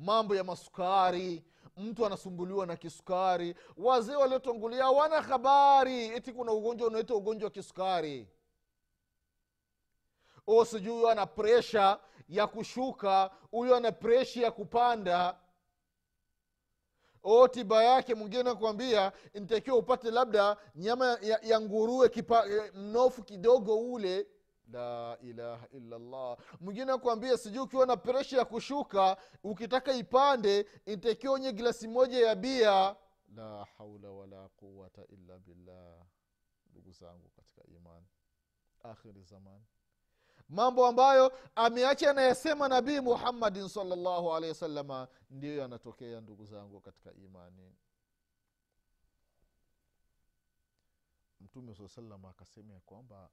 mambo 0.00 0.36
ya 0.36 0.44
masukari 0.44 1.44
mtu 1.76 2.06
anasumbuliwa 2.06 2.66
na 2.66 2.76
kisukari. 2.76 3.54
Wazee 3.76 4.14
waliotangulia 4.14 4.90
wana 4.90 5.22
habari 5.22 6.06
eti 6.06 6.32
kuna 6.32 6.52
ugonjwa 6.52 6.88
unaita 6.88 7.14
ugonjwa 7.14 7.46
wa 7.46 7.50
kisukari. 7.50 8.28
O 10.46 10.64
sijui 10.64 10.92
huyo 10.92 11.08
ana 11.08 11.26
presha 11.26 11.98
ya 12.28 12.46
kushuka 12.46 13.30
huyo 13.50 13.76
ana 13.76 13.92
presha 13.92 14.40
ya 14.42 14.50
kupanda. 14.50 15.36
O 17.22 17.48
tiba 17.48 17.84
yake 17.84 18.14
mwingine 18.14 18.54
kuambia 18.54 19.12
nitakiwa 19.34 19.76
upate 19.76 20.10
labda 20.10 20.56
nyama 20.76 21.18
ya, 21.22 21.40
ya 21.42 21.60
nguruwe 21.60 22.08
kipa, 22.08 22.44
mnofu 22.74 23.22
kidogo 23.22 23.78
ule 23.78 24.26
la 24.72 25.18
ilaha 25.22 25.68
illallah. 25.72 26.38
Mwingine 26.60 26.92
akuambia 26.92 27.38
sijui 27.38 27.58
ukiwa 27.62 27.86
na 27.86 27.96
presha 27.96 28.38
ya 28.38 28.44
kushuka 28.44 29.16
ukitaka 29.44 29.92
ipande 29.92 30.66
intakiwa 30.86 31.34
onye 31.34 31.52
glasi 31.52 31.88
moja 31.88 32.26
ya 32.26 32.34
bia. 32.34 32.96
La 33.36 33.64
haula 33.78 34.10
wala 34.10 34.48
quwata 34.48 35.06
illa 35.06 35.38
billah. 35.38 36.04
Ndugu 36.70 36.92
zangu 36.92 37.28
katika 37.36 37.62
imani. 37.76 38.06
Akhiri 38.82 39.22
zamani. 39.22 39.64
Mambo 40.48 40.86
ambayo 40.86 41.32
ameacha 41.54 42.10
anayesema 42.10 42.68
nabii 42.68 43.00
muhammadin 43.00 43.68
salllahu 43.68 44.34
alehi 44.34 44.48
wasalama 44.52 45.08
ndiyo 45.30 45.56
yanatokea 45.56 46.20
ndugu 46.20 46.44
zangu 46.44 46.80
katika 46.80 47.12
imani. 47.14 47.74
Mtume 51.40 51.74
saa 51.74 51.88
salama 51.88 52.30
akasema 52.30 52.74
ya 52.74 52.80
kwamba 52.80 53.30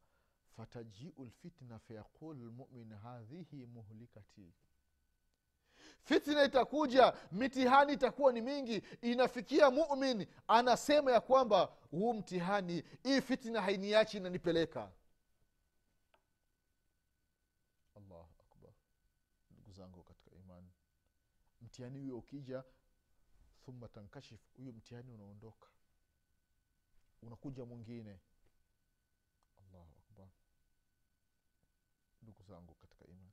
fatajiu 0.58 1.26
lfitna 1.26 1.80
fayaqulu 1.80 2.46
lmumin 2.46 2.94
hadhihi 2.94 3.66
muhlikati. 3.66 4.54
Fitna 6.04 6.44
itakuja 6.44 7.14
mitihani 7.32 7.94
itakuwa 7.94 8.34
ni 8.34 8.42
mingi. 8.42 8.78
Inafikia 9.02 9.72
mumin 9.72 10.28
anasema 10.48 11.12
ya 11.12 11.22
kwamba 11.22 11.64
huu 11.92 12.14
mtihani 12.14 12.84
hii 13.04 13.22
fitna 13.22 13.62
hainiachi 13.62 14.18
inanipeleka. 14.18 14.92
Allahu 17.96 18.30
akbar. 18.52 18.72
Ndugu 19.52 19.72
zangu 19.72 20.04
katika 20.04 20.36
imani 20.36 20.72
mtihani 21.62 22.00
huyo 22.00 22.18
ukija 22.18 22.64
thumma 23.66 23.88
tankashif 23.88 24.40
huyo 24.58 24.72
mtihani 24.72 25.12
unaondoka. 25.12 25.68
Unakuja 27.22 27.66
mwingine 27.66 28.20
allahu 29.60 29.92
akbar 29.98 30.28
ndugu 32.28 32.44
zangu 32.44 32.74
katika 32.76 33.06
imani 33.06 33.32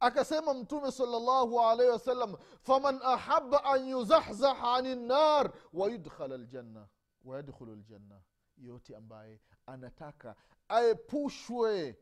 akasema 0.00 0.54
mtume 0.54 0.92
salllahu 0.92 1.60
alaihi 1.60 1.92
wasallam 1.92 2.36
faman 2.62 3.00
ahaba 3.02 3.64
an 3.64 3.88
yuzahzaha 3.88 4.74
ani 4.74 4.96
nar 4.96 5.52
wayudkhala 5.72 6.36
ljanna 6.36 6.88
wayadkhulu 7.24 7.76
ljanna 7.76 8.22
yote 8.56 8.96
ambaye 8.96 9.40
anataka 9.66 10.36
aepushwe 10.68 11.98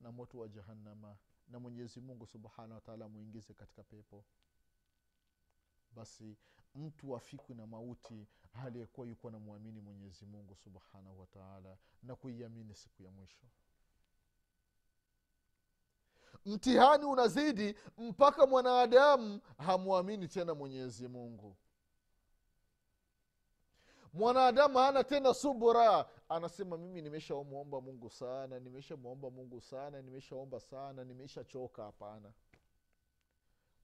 na 0.00 0.12
moto 0.12 0.38
wa 0.38 0.48
jahannama 0.48 1.16
na 1.48 1.60
mwenyezi 1.60 2.00
mungu 2.00 2.26
subhanahu 2.26 2.74
wataala 2.74 3.04
amwingize 3.04 3.54
katika 3.54 3.82
pepo 3.84 4.24
basi 5.92 6.36
mtu 6.74 7.16
afikwi 7.16 7.54
na 7.54 7.66
mauti 7.66 8.26
hali 8.52 8.80
yakuwa 8.80 9.06
yuko 9.06 9.28
anamwamini 9.28 9.80
mwenyezi 9.80 10.26
mungu 10.26 10.56
subhanahu 10.56 11.20
wataala 11.20 11.76
na 12.02 12.16
kuiamini 12.16 12.74
siku 12.74 13.02
ya 13.02 13.10
mwisho. 13.10 13.46
Mtihani 16.46 17.04
unazidi 17.04 17.74
mpaka 17.98 18.46
mwanadamu 18.46 19.40
hamwamini 19.58 20.28
tena 20.28 20.54
mwenyezi 20.54 21.08
mungu. 21.08 21.56
Mwanadamu 24.12 24.78
hana 24.78 25.04
tena 25.04 25.34
subura 25.34 26.08
anasema 26.28 26.76
mimi 26.78 27.02
nimeshamwomba 27.02 27.80
mungu 27.80 28.10
sana 28.10 28.60
nimeshamwomba 28.60 29.30
mungu 29.30 29.60
sana 29.60 30.02
nimeshaomba 30.02 30.60
sana 30.60 31.04
nimeshachoka. 31.04 31.82
Hapana. 31.84 32.32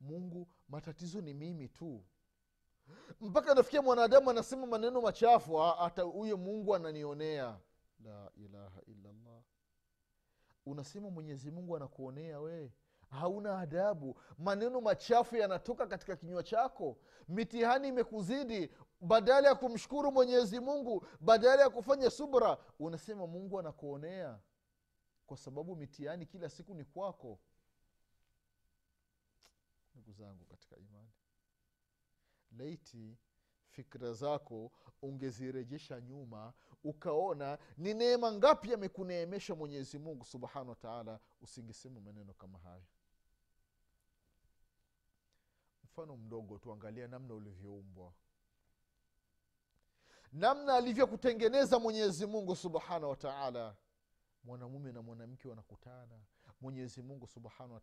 Mungu 0.01 0.49
matatizo 0.69 1.21
ni 1.21 1.35
mimi 1.35 1.69
tu 1.69 2.05
mpaka 3.21 3.55
nafikia 3.55 3.83
mwanadamu 3.83 4.31
anasema 4.31 4.67
maneno 4.67 5.01
machafu 5.01 5.57
hata 5.57 6.03
huyo 6.03 6.37
mungu 6.37 6.75
ananionea. 6.75 7.59
La 8.05 8.31
ilaha 8.37 8.81
illallah. 8.87 9.43
Unasema 10.67 11.11
mwenyezi 11.11 11.51
mungu 11.51 11.77
anakuonea 11.77 12.41
wee 12.41 12.73
hauna 13.11 13.59
adabu. 13.59 14.21
Maneno 14.39 14.81
machafu 14.81 15.37
yanatoka 15.37 15.87
katika 15.87 16.17
kinywa 16.17 16.43
chako. 16.43 16.99
Mitihani 17.29 17.89
imekuzidi. 17.89 18.71
Badala 19.01 19.49
ya 19.49 19.55
kumshukuru 19.55 20.13
mwenyezi 20.13 20.61
mungu 20.61 21.07
badala 21.21 21.63
ya 21.63 21.71
kufanya 21.71 22.11
subra 22.11 22.59
unasema 22.79 23.27
mungu 23.27 23.59
anakuonea. 23.59 24.39
Kwa 25.27 25.37
sababu 25.37 25.77
mitihani 25.77 26.27
kila 26.27 26.49
siku 26.49 26.75
ni 26.75 26.85
kwako. 26.85 27.39
Ndugu 29.95 30.13
zangu 30.13 30.45
katika 30.45 30.77
imani 30.77 31.11
laiti 32.59 33.19
fikra 33.71 34.13
zako 34.13 34.73
ungezirejesha 35.03 36.01
nyuma 36.01 36.53
ukaona 36.85 37.59
ni 37.77 37.95
neema 37.95 38.33
ngapi 38.33 38.75
amekuneemesha 38.75 39.55
mwenyezi 39.55 39.99
mungu 39.99 40.25
subhanahu 40.25 40.69
wa 40.71 40.77
taala 40.77 41.21
usingesema 41.41 42.01
maneno 42.01 42.35
kama 42.35 42.59
haya 42.59 42.85
mfano 45.97 46.17
mdogo 46.17 46.59
tuangalia 46.59 47.09
namna 47.09 47.35
ulivyoumbwa. 47.35 48.13
Namna 50.33 50.75
alivyokutengeneza 50.75 51.79
mwenyezi 51.79 52.27
mungu 52.27 52.57
subhanahu 52.57 53.09
wa 53.11 53.17
mwanamume 54.45 54.93
na 54.93 55.03
mwanamke 55.03 55.49
wanakutana. 55.49 56.21
Mwenyezi 56.61 57.03
mungu 57.03 57.27
subhanahu 57.27 57.75
wa 57.75 57.81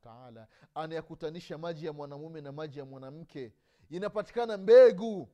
anayakutanisha 0.74 1.58
maji 1.58 1.86
ya 1.86 1.94
mwanamume 1.94 2.42
na 2.42 2.52
maji 2.52 2.80
ya 2.80 2.86
mwanamke 2.86 3.54
inapatikana 3.98 4.58
mbegu. 4.58 5.30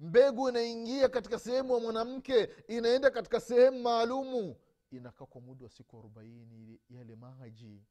Mbegu 0.00 0.48
inaingia 0.48 1.08
katika 1.08 1.38
sehemu 1.38 1.74
ya 1.74 1.80
mwanamke 1.80 2.48
inaenda 2.68 3.10
katika 3.10 3.40
sehemu 3.40 3.82
maalumu. 3.82 4.56
Inakaa 4.90 5.26
kwa 5.26 5.40
muda 5.40 5.64
wa 5.64 5.70
siku 5.70 5.98
arobaini 5.98 6.80
yale 6.90 7.16
maji. 7.16 7.82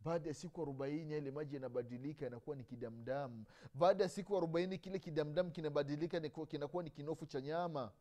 Baada 0.00 0.28
ya 0.28 0.34
siku 0.34 0.62
arobaini 0.62 1.14
yale 1.14 1.30
maji 1.30 1.54
yanabadilika 1.54 2.24
yanakuwa 2.24 2.56
ni 2.56 2.64
kidamdamu 2.64 3.44
baada 3.74 4.04
ya 4.04 4.10
siku 4.10 4.36
arobaini 4.36 4.78
kile 4.78 4.98
kidamdamu 4.98 5.50
kinabadilika 5.50 6.20
kinakuwa 6.48 6.82
ni 6.82 6.90
kinofu 6.90 7.26
cha 7.26 7.40
nyama. 7.40 7.92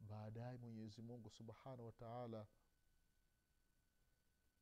Baadaye 0.00 0.56
mwenyezi 0.56 1.02
mungu 1.02 1.30
subhanahu 1.30 1.86
wataala 1.86 2.46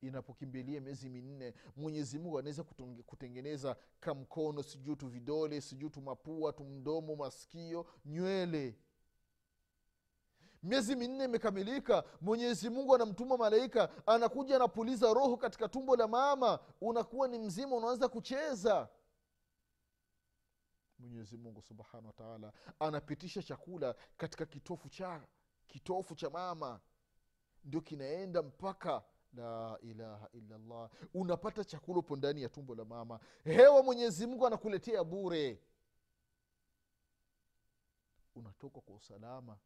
inapokimbilia 0.02 0.80
miezi 0.80 1.08
minne 1.10 1.54
mwenyezi 1.76 2.18
mungu 2.18 2.38
anaweza 2.38 2.64
kutengeneza 3.06 3.76
kamkono 4.00 4.62
sijuu 4.62 4.96
tu 4.96 5.08
vidole 5.08 5.60
sijuu 5.60 5.88
tu 5.90 6.00
mapua 6.00 6.52
tu 6.52 6.64
mdomo 6.64 7.16
masikio 7.16 7.86
nywele. 8.04 8.78
Miezi 10.62 10.96
minne 10.96 11.24
imekamilika 11.24 12.04
mwenyezi 12.20 12.70
mungu 12.70 12.94
anamtuma 12.94 13.36
malaika 13.36 14.06
anakuja 14.06 14.56
anapuliza 14.56 15.14
roho 15.14 15.36
katika 15.36 15.68
tumbo 15.68 15.96
la 15.96 16.08
mama 16.08 16.58
unakuwa 16.80 17.28
ni 17.28 17.38
mzima 17.38 17.76
unaanza 17.76 18.08
kucheza. 18.08 18.88
Mwenyezi 20.98 21.36
mungu 21.36 21.62
subhanahu 21.62 22.06
wataala 22.06 22.52
anapitisha 22.78 23.42
chakula 23.42 23.94
katika 24.16 24.46
kitofu 24.46 24.88
cha 24.88 25.20
kitofu 25.66 26.14
cha 26.14 26.30
mama. 26.30 26.80
Ndio 27.64 27.80
kinaenda 27.80 28.42
mpaka 28.42 29.02
la 29.32 29.78
ilaha 29.82 30.28
illallah. 30.32 30.90
Unapata 31.14 31.64
chakula 31.64 31.98
upo 31.98 32.16
ndani 32.16 32.42
ya 32.42 32.48
tumbo 32.48 32.74
la 32.74 32.84
mama. 32.84 33.20
Hewa 33.44 33.82
mwenyezi 33.82 34.26
mungu 34.26 34.46
anakuletea 34.46 35.04
bure. 35.04 35.62
Unatoka 38.34 38.80
kwa 38.80 38.94
usalama. 38.96 39.58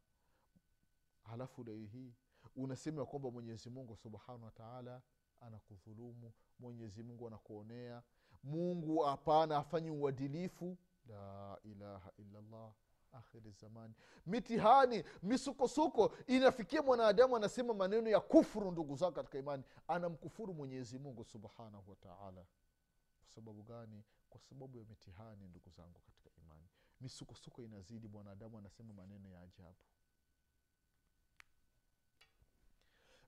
Halafu 1.23 1.63
leo 1.63 1.77
hii 1.85 2.13
unasema 2.55 2.99
ya 3.01 3.05
kwamba 3.05 3.31
mwenyezi 3.31 3.69
mungu 3.69 3.95
subhanahu 3.95 4.45
wataala 4.45 5.01
anakudhulumu. 5.41 6.31
Mwenyezi 6.59 7.03
mungu 7.03 7.27
anakuonea. 7.27 8.03
Mungu 8.43 8.99
hapana 8.99 9.57
afanyi 9.57 9.89
uadilifu. 9.89 10.77
La 11.05 11.59
ilaha 11.63 12.11
illallah 12.17 12.73
akhiri 13.13 13.51
zamani. 13.51 13.93
Mitihani 14.25 15.03
misukosuko 15.23 16.15
inafikia 16.27 16.81
mwanadamu 16.81 17.35
anasema 17.35 17.73
maneno 17.73 18.09
ya 18.09 18.19
kufuru 18.19 18.71
ndugu 18.71 18.95
zako 18.95 19.11
katika 19.11 19.37
imani. 19.37 19.63
Anamkufuru 19.87 20.53
mwenyezi 20.53 20.99
mungu 20.99 21.23
subhanahu 21.25 21.89
wataala 21.89 22.45
kwa 23.19 23.29
sababu 23.29 23.63
gani? 23.63 24.03
Kwa 24.29 24.41
sababu 24.41 24.77
ya 24.77 24.85
mitihani 24.85 25.47
ndugu 25.47 25.69
zangu 25.69 25.99
katika 26.05 26.29
imani. 26.43 26.67
Misukosuko 27.01 27.61
inazidi 27.63 28.07
mwanadamu 28.07 28.57
anasema 28.57 28.93
maneno 28.93 29.29
ya 29.29 29.41
ajabu. 29.41 29.75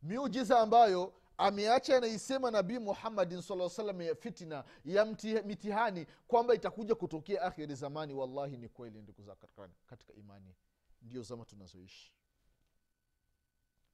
Miujiza 0.02 0.60
ambayo 0.60 1.13
ameacha 1.39 1.97
anaisema 1.97 2.52
nabii 2.52 2.80
muhammadin 2.80 3.41
saa 3.41 3.69
salam 3.69 4.02
ya 4.02 4.15
fitna 4.15 4.63
ya 4.86 5.06
mitihani 5.45 6.06
kwamba 6.28 6.56
itakuja 6.56 6.95
kutokea 6.95 7.41
akhiri 7.41 7.75
zamani. 7.75 8.13
Wallahi 8.13 8.58
ni 8.58 8.69
kweli 8.69 9.02
ndugu 9.02 9.21
za 9.23 9.36
katika, 9.36 10.13
imani. 10.13 10.56
Ndio 11.02 11.21
zama 11.23 11.45
tunazoishi. 11.45 12.13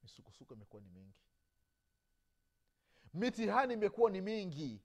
Misukosuko 0.04 0.54
imekuwa 0.54 0.82
ni 0.82 0.90
mingi. 0.90 1.24
Mitihani 3.14 3.74
imekuwa 3.74 4.12
ni 4.12 4.22
mingi. 4.22 4.82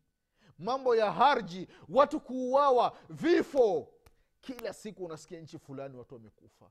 Mambo 0.58 0.96
ya 0.96 1.12
harji 1.12 1.68
watu 1.88 2.20
kuuawa 2.20 2.98
vifo. 3.10 3.92
Kila 4.40 4.72
siku 4.72 5.04
unasikia 5.04 5.40
nchi 5.40 5.58
fulani 5.58 5.96
watu 5.96 6.14
wamekufa 6.14 6.70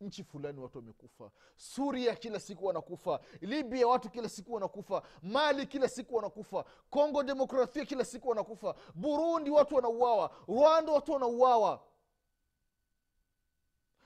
nchi 0.00 0.24
fulani 0.24 0.60
watu 0.60 0.78
wamekufa. 0.78 1.30
Suria 1.56 2.14
kila 2.16 2.40
siku 2.40 2.66
wanakufa. 2.66 3.20
Libya 3.40 3.86
watu 3.88 4.10
kila 4.10 4.28
siku 4.28 4.52
wanakufa. 4.54 5.02
Mali 5.22 5.66
kila 5.66 5.88
siku 5.88 6.14
wanakufa. 6.14 6.64
Kongo 6.90 7.22
demokrasia 7.22 7.84
kila 7.84 8.04
siku 8.04 8.28
wanakufa. 8.28 8.74
Burundi 8.94 9.50
watu 9.50 9.74
wanauawa. 9.74 10.36
Rwanda 10.48 10.92
watu 10.92 11.12
wanauawa. 11.12 11.86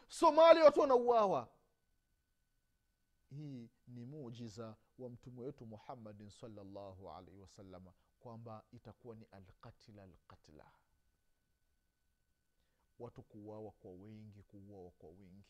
Somalia 0.09 0.64
watu 0.64 0.81
wanauawa. 0.81 1.48
Hii 3.31 3.68
ni 3.87 4.05
mujiza 4.05 4.76
wa 4.98 5.11
mtume 5.11 5.42
wetu 5.42 5.66
muhammadin 5.66 6.31
salllahu 6.31 7.11
alaihi 7.11 7.40
wasalama 7.40 7.92
kwamba 8.20 8.64
itakuwa 8.72 9.16
ni 9.16 9.26
alqatila 9.31 10.03
alqatla. 10.03 10.72
Watu 12.98 13.22
kuuawa 13.22 13.70
kwa 13.70 13.90
wengi 13.90 14.42
kuuawa 14.42 14.90
kwa 14.90 15.09
wengi 15.11 15.44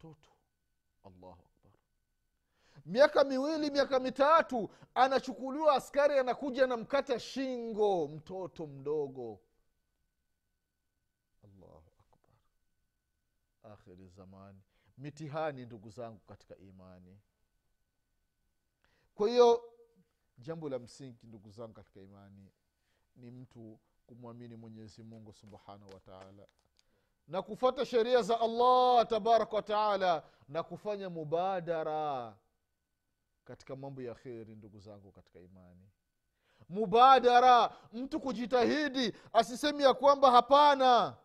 mtoto. 0.00 0.30
Allahu 1.04 1.42
akbar. 1.46 1.72
Miaka 2.86 3.24
miwili 3.24 3.70
miaka 3.70 4.00
mitatu 4.00 4.70
anachukuliwa 4.94 5.74
askari 5.74 6.18
anakuja 6.18 6.64
anamkata 6.64 7.20
shingo 7.20 8.08
mtoto 8.08 8.66
mdogo. 8.66 9.40
Allahu 11.44 11.92
akbar. 11.98 13.72
Akhiri 13.72 14.08
zamani. 14.08 14.60
Mitihani 14.98 15.66
ndugu 15.66 15.90
zangu 15.90 16.18
katika 16.20 16.56
imani. 16.56 17.20
Kwa 19.14 19.28
hiyo 19.28 19.62
jambo 20.38 20.68
la 20.68 20.78
msingi 20.78 21.26
ndugu 21.26 21.50
zangu 21.50 21.72
katika 21.74 22.00
imani 22.00 22.52
ni 23.16 23.30
mtu 23.30 23.80
kumwamini 24.06 24.56
mwenyezi 24.56 25.02
mungu 25.02 25.32
subhanahu 25.32 25.90
wataala 25.94 26.46
na 27.28 27.42
kufata 27.42 27.86
sheria 27.86 28.22
za 28.22 28.40
allah 28.40 29.06
tabaraka 29.06 29.56
wataala 29.56 30.22
na 30.48 30.62
kufanya 30.62 31.10
mubadara 31.10 32.36
katika 33.44 33.76
mambo 33.76 34.02
ya 34.02 34.14
kheri 34.14 34.56
ndugu 34.56 34.78
zangu 34.80 35.12
katika 35.12 35.40
imani. 35.40 35.90
Mubadara 36.68 37.72
mtu 37.92 38.20
kujitahidi 38.20 39.12
asisemi 39.32 39.82
ya 39.82 39.94
kwamba 39.94 40.30
hapana. 40.30 41.16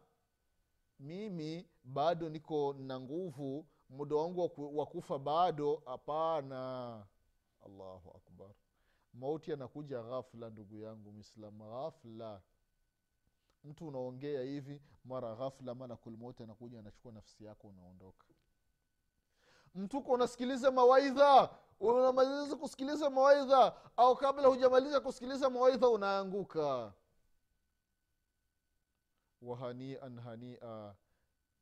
Mimi 0.99 1.67
bado 1.84 2.29
niko 2.29 2.73
na 2.79 2.99
nguvu 2.99 3.65
muda 3.89 4.15
wangu 4.15 4.51
wa 4.77 4.86
kufa 4.86 5.19
bado 5.19 5.81
hapana. 5.86 7.05
Allahu 7.65 8.10
akbar. 8.17 8.49
Mauti 9.13 9.53
anakuja 9.53 10.03
ghafla 10.03 10.49
ndugu 10.49 10.77
yangu 10.77 11.12
mwislamu 11.12 11.69
ghafla 11.71 12.41
mtu 13.65 13.88
unaongea 13.88 14.41
hivi 14.41 14.82
mara 15.06 15.36
ghafla 15.36 15.75
malakul 15.75 16.17
mauti 16.17 16.43
anakuja 16.43 16.80
anachukua 16.80 17.12
nafsi 17.12 17.45
yako 17.45 17.67
unaondoka. 17.67 18.25
Mtuko 19.75 20.12
unasikiliza 20.12 20.71
mawaidha 20.71 21.49
unamaliza 21.80 22.56
kusikiliza 22.56 23.10
mawaidha 23.10 23.75
au 23.97 24.15
kabla 24.15 24.47
hujamaliza 24.47 24.99
kusikiliza 24.99 25.49
mawaidha 25.49 25.89
unaanguka. 25.89 26.93
Wahanian 29.41 30.19
hania 30.19 30.95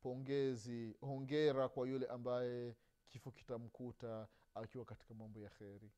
pongezi 0.01 0.97
hongera 1.01 1.69
kwa 1.69 1.87
yule 1.87 2.05
ambaye 2.07 2.75
kifo 3.09 3.31
kitamkuta 3.31 4.27
akiwa 4.55 4.85
katika 4.85 5.13
mambo 5.13 5.39
ya 5.39 5.49
kheri 5.49 5.91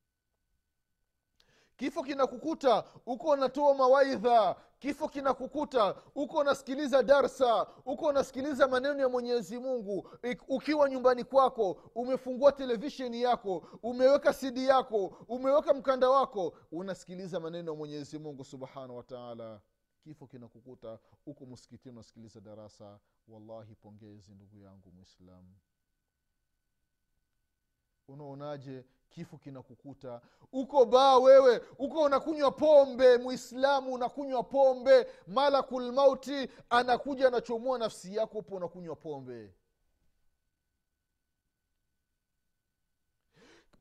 kifo 1.77 2.03
kinakukuta 2.03 2.83
uko 3.05 3.29
unatoa 3.29 3.73
mawaidha. 3.73 4.55
Kifo 4.79 5.07
kinakukuta 5.07 5.95
uko 6.15 6.37
unasikiliza 6.37 7.03
darsa 7.03 7.67
uko 7.85 8.05
unasikiliza 8.05 8.67
maneno 8.67 8.99
ya 9.01 9.09
mwenyezi 9.09 9.59
mungu. 9.59 10.09
Ukiwa 10.47 10.89
nyumbani 10.89 11.23
kwako 11.23 11.71
umefungua 11.95 12.51
televisheni 12.51 13.21
yako 13.21 13.67
umeweka 13.83 14.33
sidi 14.33 14.65
yako 14.65 15.05
umeweka 15.27 15.73
mkanda 15.73 16.09
wako 16.09 16.57
unasikiliza 16.71 17.39
maneno 17.39 17.71
ya 17.71 17.77
mwenyezi 17.77 18.19
mungu 18.19 18.43
subhanahu 18.45 18.97
wataala 18.97 19.61
kifo 20.03 20.27
kinakukuta 20.27 20.99
uko 21.25 21.45
msikitini 21.45 21.93
unasikiliza 21.95 22.39
darasa. 22.41 22.99
Wallahi 23.27 23.75
pongezi 23.75 24.31
ndugu 24.33 24.59
yangu 24.59 24.91
mwislamu 24.91 25.55
unaonaje 28.07 28.85
kifo 29.09 29.37
kinakukuta. 29.37 30.21
Uko 30.51 30.85
baa 30.85 31.17
wewe 31.17 31.61
uko 31.79 32.01
unakunywa 32.01 32.51
pombe 32.51 33.17
mwislamu 33.17 33.93
unakunywa 33.93 34.43
pombe 34.43 35.07
malakulmauti 35.27 36.49
anakuja 36.69 37.27
anachomua 37.27 37.77
nafsi 37.77 38.15
yako 38.15 38.37
upo 38.37 38.55
unakunywa 38.55 38.95
pombe. 38.95 39.53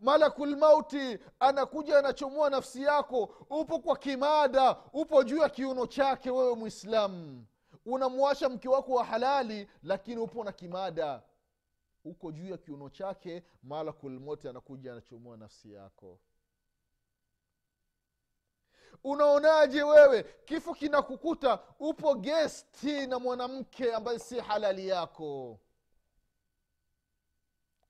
Malakulmauti 0.00 1.18
anakuja 1.40 1.98
anachomoa 1.98 2.50
nafsi 2.50 2.82
yako. 2.82 3.22
Upo 3.50 3.78
kwa 3.78 3.96
kimada 3.96 4.76
upo 4.92 5.22
juu 5.24 5.36
ya 5.38 5.48
kiuno 5.48 5.86
chake 5.86 6.30
wewe 6.30 6.54
mwislamu 6.54 7.46
unamwasha 7.86 8.48
mke 8.48 8.68
wako 8.68 8.92
wa 8.92 9.04
halali 9.04 9.68
lakini 9.82 10.20
upo 10.20 10.44
na 10.44 10.52
kimada 10.52 11.22
uko 12.04 12.32
juu 12.32 12.46
ya 12.50 12.58
kiuno 12.58 12.90
chake 12.90 13.42
malakul 13.62 14.20
mauti 14.20 14.48
anakuja 14.48 14.92
anachomua 14.92 15.36
nafsi 15.36 15.72
yako. 15.72 16.20
Unaonaje 19.04 19.82
wewe? 19.82 20.22
Kifo 20.22 20.74
kinakukuta 20.74 21.62
upo 21.78 22.14
gesti 22.14 23.06
na 23.06 23.18
mwanamke 23.18 23.94
ambaye 23.94 24.18
si 24.18 24.40
halali 24.40 24.88
yako. 24.88 25.60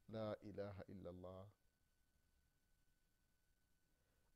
La 0.09 0.37
ilaha 0.43 0.85
illallah. 0.89 1.47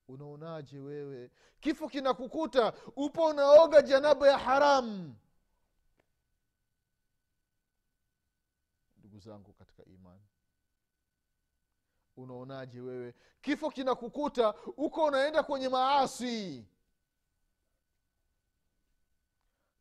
Unaonaje 0.08 0.78
wewe? 0.78 1.30
Kifo 1.60 1.88
kinakukuta 1.88 2.72
upo 2.96 3.24
unaoga 3.26 3.82
janaba 3.82 4.28
ya 4.28 4.38
haramu 4.38 5.16
ndugu 8.96 9.18
zangu 9.18 9.52
unaonaje 12.18 12.81
wewe? 12.81 13.14
Kifo 13.40 13.70
kinakukuta 13.70 14.54
uko 14.76 15.04
unaenda 15.04 15.42
kwenye 15.42 15.68
maasi. 15.68 16.64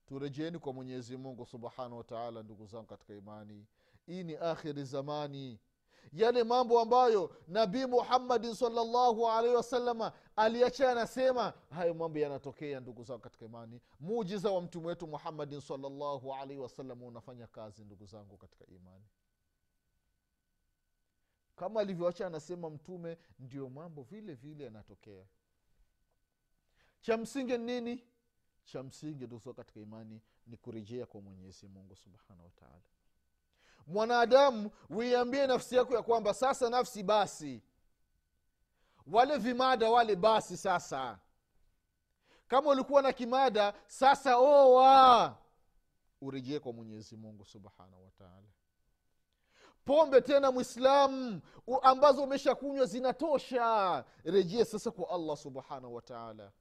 Turejeeni 0.06 0.60
kwa 0.60 0.74
mwenyezi 0.74 1.18
mungu 1.18 1.46
subhanahu 1.46 1.98
wataala 1.98 2.44
ndugu 2.44 2.66
zangu 2.66 2.86
katika 2.86 3.14
imani. 3.14 3.66
Hii 4.06 4.24
ni 4.24 4.36
akhiri 4.36 4.84
zamani. 4.84 5.60
Yale 6.14 6.44
mambo 6.44 6.80
ambayo 6.80 7.36
nabii 7.48 7.86
muhammadin 7.86 8.54
salllahu 8.56 9.28
alaihi 9.30 9.56
wasalama 9.56 10.12
aliacha 10.36 10.92
anasema 10.92 11.54
hayo 11.70 11.94
mambo 11.94 12.20
yanatokea 12.20 12.80
ndugu 12.80 13.04
zangu 13.04 13.22
katika 13.22 13.46
imani. 13.46 13.82
Mujiza 14.00 14.52
wa 14.52 14.62
mtume 14.62 14.88
wetu 14.88 15.08
muhammadin 15.08 15.60
salllahu 15.62 16.34
alaihi 16.34 16.62
wasalama 16.62 17.06
unafanya 17.06 17.48
kazi 17.48 17.84
ndugu 17.84 18.06
zangu 18.06 18.38
katika 18.38 18.66
imani 18.66 19.06
kama 21.58 21.82
alivyoacha 21.82 22.28
anasema 22.28 22.70
mtume 22.70 23.18
ndio 23.40 23.70
mambo 23.70 24.04
vile 24.04 24.34
vile 24.34 24.64
yanatokea. 24.64 25.26
Cha 27.02 27.18
msingi 27.18 27.58
nini? 27.58 28.04
Cha 28.66 28.84
msingi 28.84 29.26
ndugu 29.28 29.54
katika 29.54 29.80
imani 29.80 30.22
ni 30.48 30.58
kurejea 30.58 31.06
kwa 31.06 31.22
mwenyezi 31.22 31.68
mungu 31.68 31.96
subhanahu 31.96 32.44
wataala 32.46 32.82
mwanadamu 33.88 34.72
uiambie 34.90 35.48
nafsi 35.48 35.76
yako 35.76 35.94
ya 35.96 36.02
kwamba 36.04 36.34
sasa 36.34 36.70
nafsi 36.70 37.04
basi. 37.04 37.62
Wale 39.08 39.38
vimada 39.38 39.90
wale 39.90 40.16
basi 40.16 40.58
sasa. 40.58 41.20
Kama 42.48 42.70
ulikuwa 42.70 43.02
na 43.02 43.14
kimada 43.14 43.74
sasa 43.88 44.38
oa. 44.38 45.38
Urejee 46.22 46.60
kwa 46.60 46.74
mwenyezi 46.74 47.16
mungu 47.18 47.46
subhanahu 47.46 48.04
wataala 48.06 48.48
pombe 49.88 50.22
tena 50.22 50.52
mwislamu 50.52 51.42
ambazo 51.82 52.24
umeshakunywa 52.24 52.86
zinatosha. 52.86 54.06
Rejea 54.24 54.66
sasa 54.66 54.92
kwa 54.92 55.10
allah 55.10 55.38
subhanahu 55.38 55.96
wataala 55.96 56.52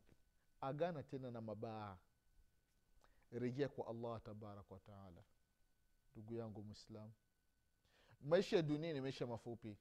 agana 0.60 1.02
tena 1.02 1.30
na 1.30 1.40
mabaa. 1.40 1.96
Rejea 3.32 3.68
kwa 3.68 3.86
allah 3.86 4.20
tabaraka 4.22 4.74
wataala 4.74 5.22
ndugu 6.12 6.34
yangu 6.34 6.62
mwislamu 6.62 7.12
maisha 8.20 8.56
ya 8.56 8.62
dunia 8.62 8.92
ni 8.92 9.00
maisha 9.00 9.26
mafupi. 9.26 9.76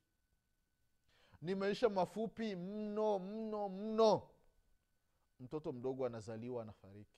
Ni 1.42 1.56
maisha 1.56 1.90
mafupi 1.90 2.56
mno 2.56 3.20
mno 3.20 3.70
mno. 3.70 4.30
Mtoto 5.40 5.72
mdogo 5.72 6.06
anazaliwa 6.06 6.62
anafariki. 6.64 7.18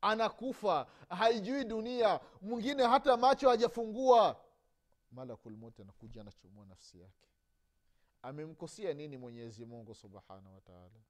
Anakufa 0.00 0.86
haijui 1.08 1.64
dunia. 1.64 2.20
Mwingine 2.42 2.82
hata 2.86 3.16
macho 3.16 3.48
hajafungua 3.48 4.40
malakulmoti 5.12 5.82
anakuja 5.82 6.20
anachomua 6.20 6.66
nafsi 6.66 7.00
yake. 7.00 7.28
Amemkosea 8.22 8.94
nini 8.94 9.16
mwenyezi 9.16 9.64
mungu 9.66 9.94
subhanahu 9.94 10.54
wataala 10.54 11.00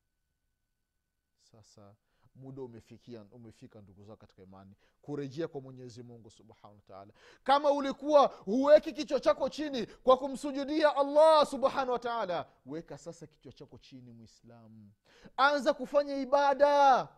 sasa 1.42 1.94
muda 2.34 2.62
umefikia 2.62 3.24
umefika 3.30 3.80
ndugu 3.82 4.04
zao 4.04 4.16
katika 4.16 4.42
imani 4.42 4.74
kurejea 5.02 5.48
kwa 5.48 5.60
mwenyezi 5.60 6.02
mungu 6.02 6.30
subhanahu 6.30 6.74
wataala 6.76 7.12
kama 7.44 7.70
ulikuwa 7.70 8.26
huweki 8.26 8.92
kichwa 8.92 9.20
chako 9.20 9.48
chini 9.48 9.86
kwa 9.86 10.16
kumsujudia 10.18 10.96
allah 10.96 11.46
subhanahu 11.46 11.90
wataala 11.92 12.46
weka 12.66 12.98
sasa 12.98 13.26
kichwa 13.26 13.52
chako 13.52 13.78
chini 13.78 14.12
mwislamu 14.12 14.92
anza 15.36 15.74
kufanya 15.74 16.16
ibada. 16.16 17.08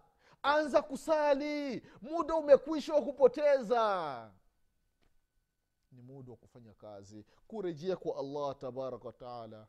Anza 0.42 0.82
kusali. 0.82 1.82
Muda 2.02 2.34
umekwisha 2.34 2.94
wa 2.94 3.02
kupoteza 3.02 4.30
ni 5.92 6.02
muda 6.02 6.30
wa 6.30 6.36
kufanya 6.36 6.74
kazi 6.74 7.24
kurejea 7.46 7.96
kwa 7.96 8.16
allah 8.18 8.56
tabaraka 8.56 9.06
wataala 9.06 9.66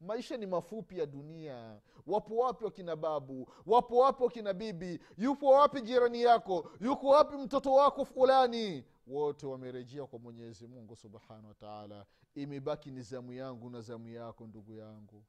maisha 0.00 0.36
ni 0.36 0.46
mafupi 0.46 0.98
ya 0.98 1.06
dunia. 1.06 1.80
Wapo 2.06 2.36
wapi 2.36 2.64
wakina 2.64 2.96
babu? 2.96 3.48
Wapo 3.66 3.96
wapi 3.96 4.22
wakina 4.22 4.52
bibi? 4.54 5.00
Yupo 5.16 5.46
wapi 5.50 5.80
jirani 5.82 6.22
yako? 6.22 6.70
Yuko 6.80 7.08
wapi 7.08 7.36
mtoto 7.36 7.72
wako 7.72 8.04
fulani? 8.04 8.84
Wote 9.06 9.46
wamerejea 9.46 10.06
kwa 10.06 10.18
mwenyezi 10.18 10.66
mungu 10.66 10.96
subhanahu 10.96 11.48
wataala 11.48 12.06
imebaki 12.34 12.90
ni 12.90 13.02
zamu 13.02 13.32
yangu 13.32 13.70
na 13.70 13.80
zamu 13.80 14.08
yako 14.08 14.46
ndugu 14.46 14.74
yangu 14.74 15.24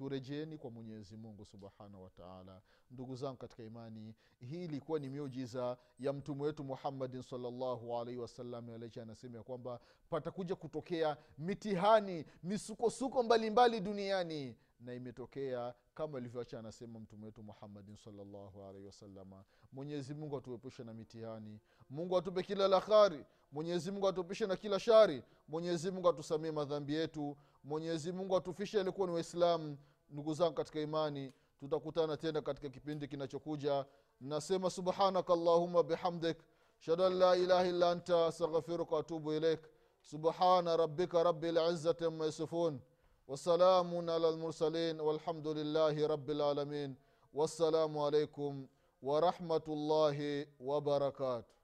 turejeeni 0.00 0.58
kwa 0.58 0.70
mwenyezi 0.70 1.16
mungu 1.16 1.44
subhanahu 1.44 2.02
wataala 2.02 2.60
ndugu 2.90 3.16
zangu 3.16 3.36
katika 3.36 3.62
imani 3.62 4.14
hii 4.38 4.64
ilikuwa 4.64 4.98
ni 4.98 5.08
miujiza 5.08 5.76
ya 5.98 6.12
mtume 6.12 6.42
wetu 6.42 6.64
muhammadin 6.64 7.22
salllahu 7.22 7.98
alaihi 7.98 8.20
wasallam 8.20 8.70
alecha 8.70 9.02
anasema 9.02 9.36
ya 9.36 9.42
kwamba 9.42 9.80
patakuja 10.10 10.56
kutokea 10.56 11.16
mitihani 11.38 12.24
misukosuko 12.42 13.22
mbalimbali 13.22 13.80
duniani 13.80 14.56
na 14.80 14.94
imetokea 14.94 15.74
kama 15.94 16.18
ilivyoacha 16.18 16.58
anasema 16.58 17.00
mtume 17.00 17.26
wetu 17.26 17.42
muhammadin 17.42 17.96
salllahu 17.96 18.62
alaihi 18.62 18.86
wasalama 18.86 19.44
mwenyezi 19.72 20.14
mungu 20.14 20.36
atuepushe 20.36 20.84
na 20.84 20.94
mitihani 20.94 21.60
mungu 21.90 22.16
atupe 22.16 22.42
kila 22.42 22.68
la 22.68 22.80
khari 22.80 23.24
mwenyezi 23.52 23.90
mungu 23.90 24.08
atuepushe 24.08 24.46
na 24.46 24.56
kila 24.56 24.80
shari 24.80 25.22
mwenyezi 25.48 25.90
mungu 25.90 26.08
atusamie 26.08 26.50
madhambi 26.52 26.94
yetu 26.94 27.36
mwenyezi 27.64 28.12
mungu 28.12 28.36
atufishe 28.36 28.80
alikuwa 28.80 29.06
ni 29.08 29.14
waislamu 29.14 29.78
ndugu 30.10 30.34
zangu 30.34 30.54
katika 30.54 30.80
imani 30.80 31.32
tutakutana 31.58 32.16
tena 32.16 32.42
katika 32.42 32.68
kipindi 32.68 33.08
kinachokuja. 33.08 33.84
Nasema 34.20 34.70
subhanaka 34.70 35.32
allahuma 35.32 35.82
bihamdik 35.82 36.38
shadu 36.78 37.04
an 37.04 37.14
la 37.18 37.36
ilaha 37.36 37.66
illa 37.66 37.90
anta 37.90 38.26
astaghfiruka 38.26 38.94
waatubu 38.96 39.32
ilaik 39.32 39.60
subhana 40.00 40.76
rabika 40.76 41.22
rabi 41.22 41.52
lizati 41.52 42.04
ama 42.04 42.24
yasifun. 42.26 42.80
Wasalamun 43.28 44.08
ala 44.08 44.30
lmursalin 44.30 45.00
walhamdulillahi 45.00 46.06
rabi 46.08 46.34
lalamin 46.34 46.96
wassalamu 47.32 48.06
alaikum 48.06 48.68
warahmatullahi 49.02 50.46
wabarakatuh 50.60 51.59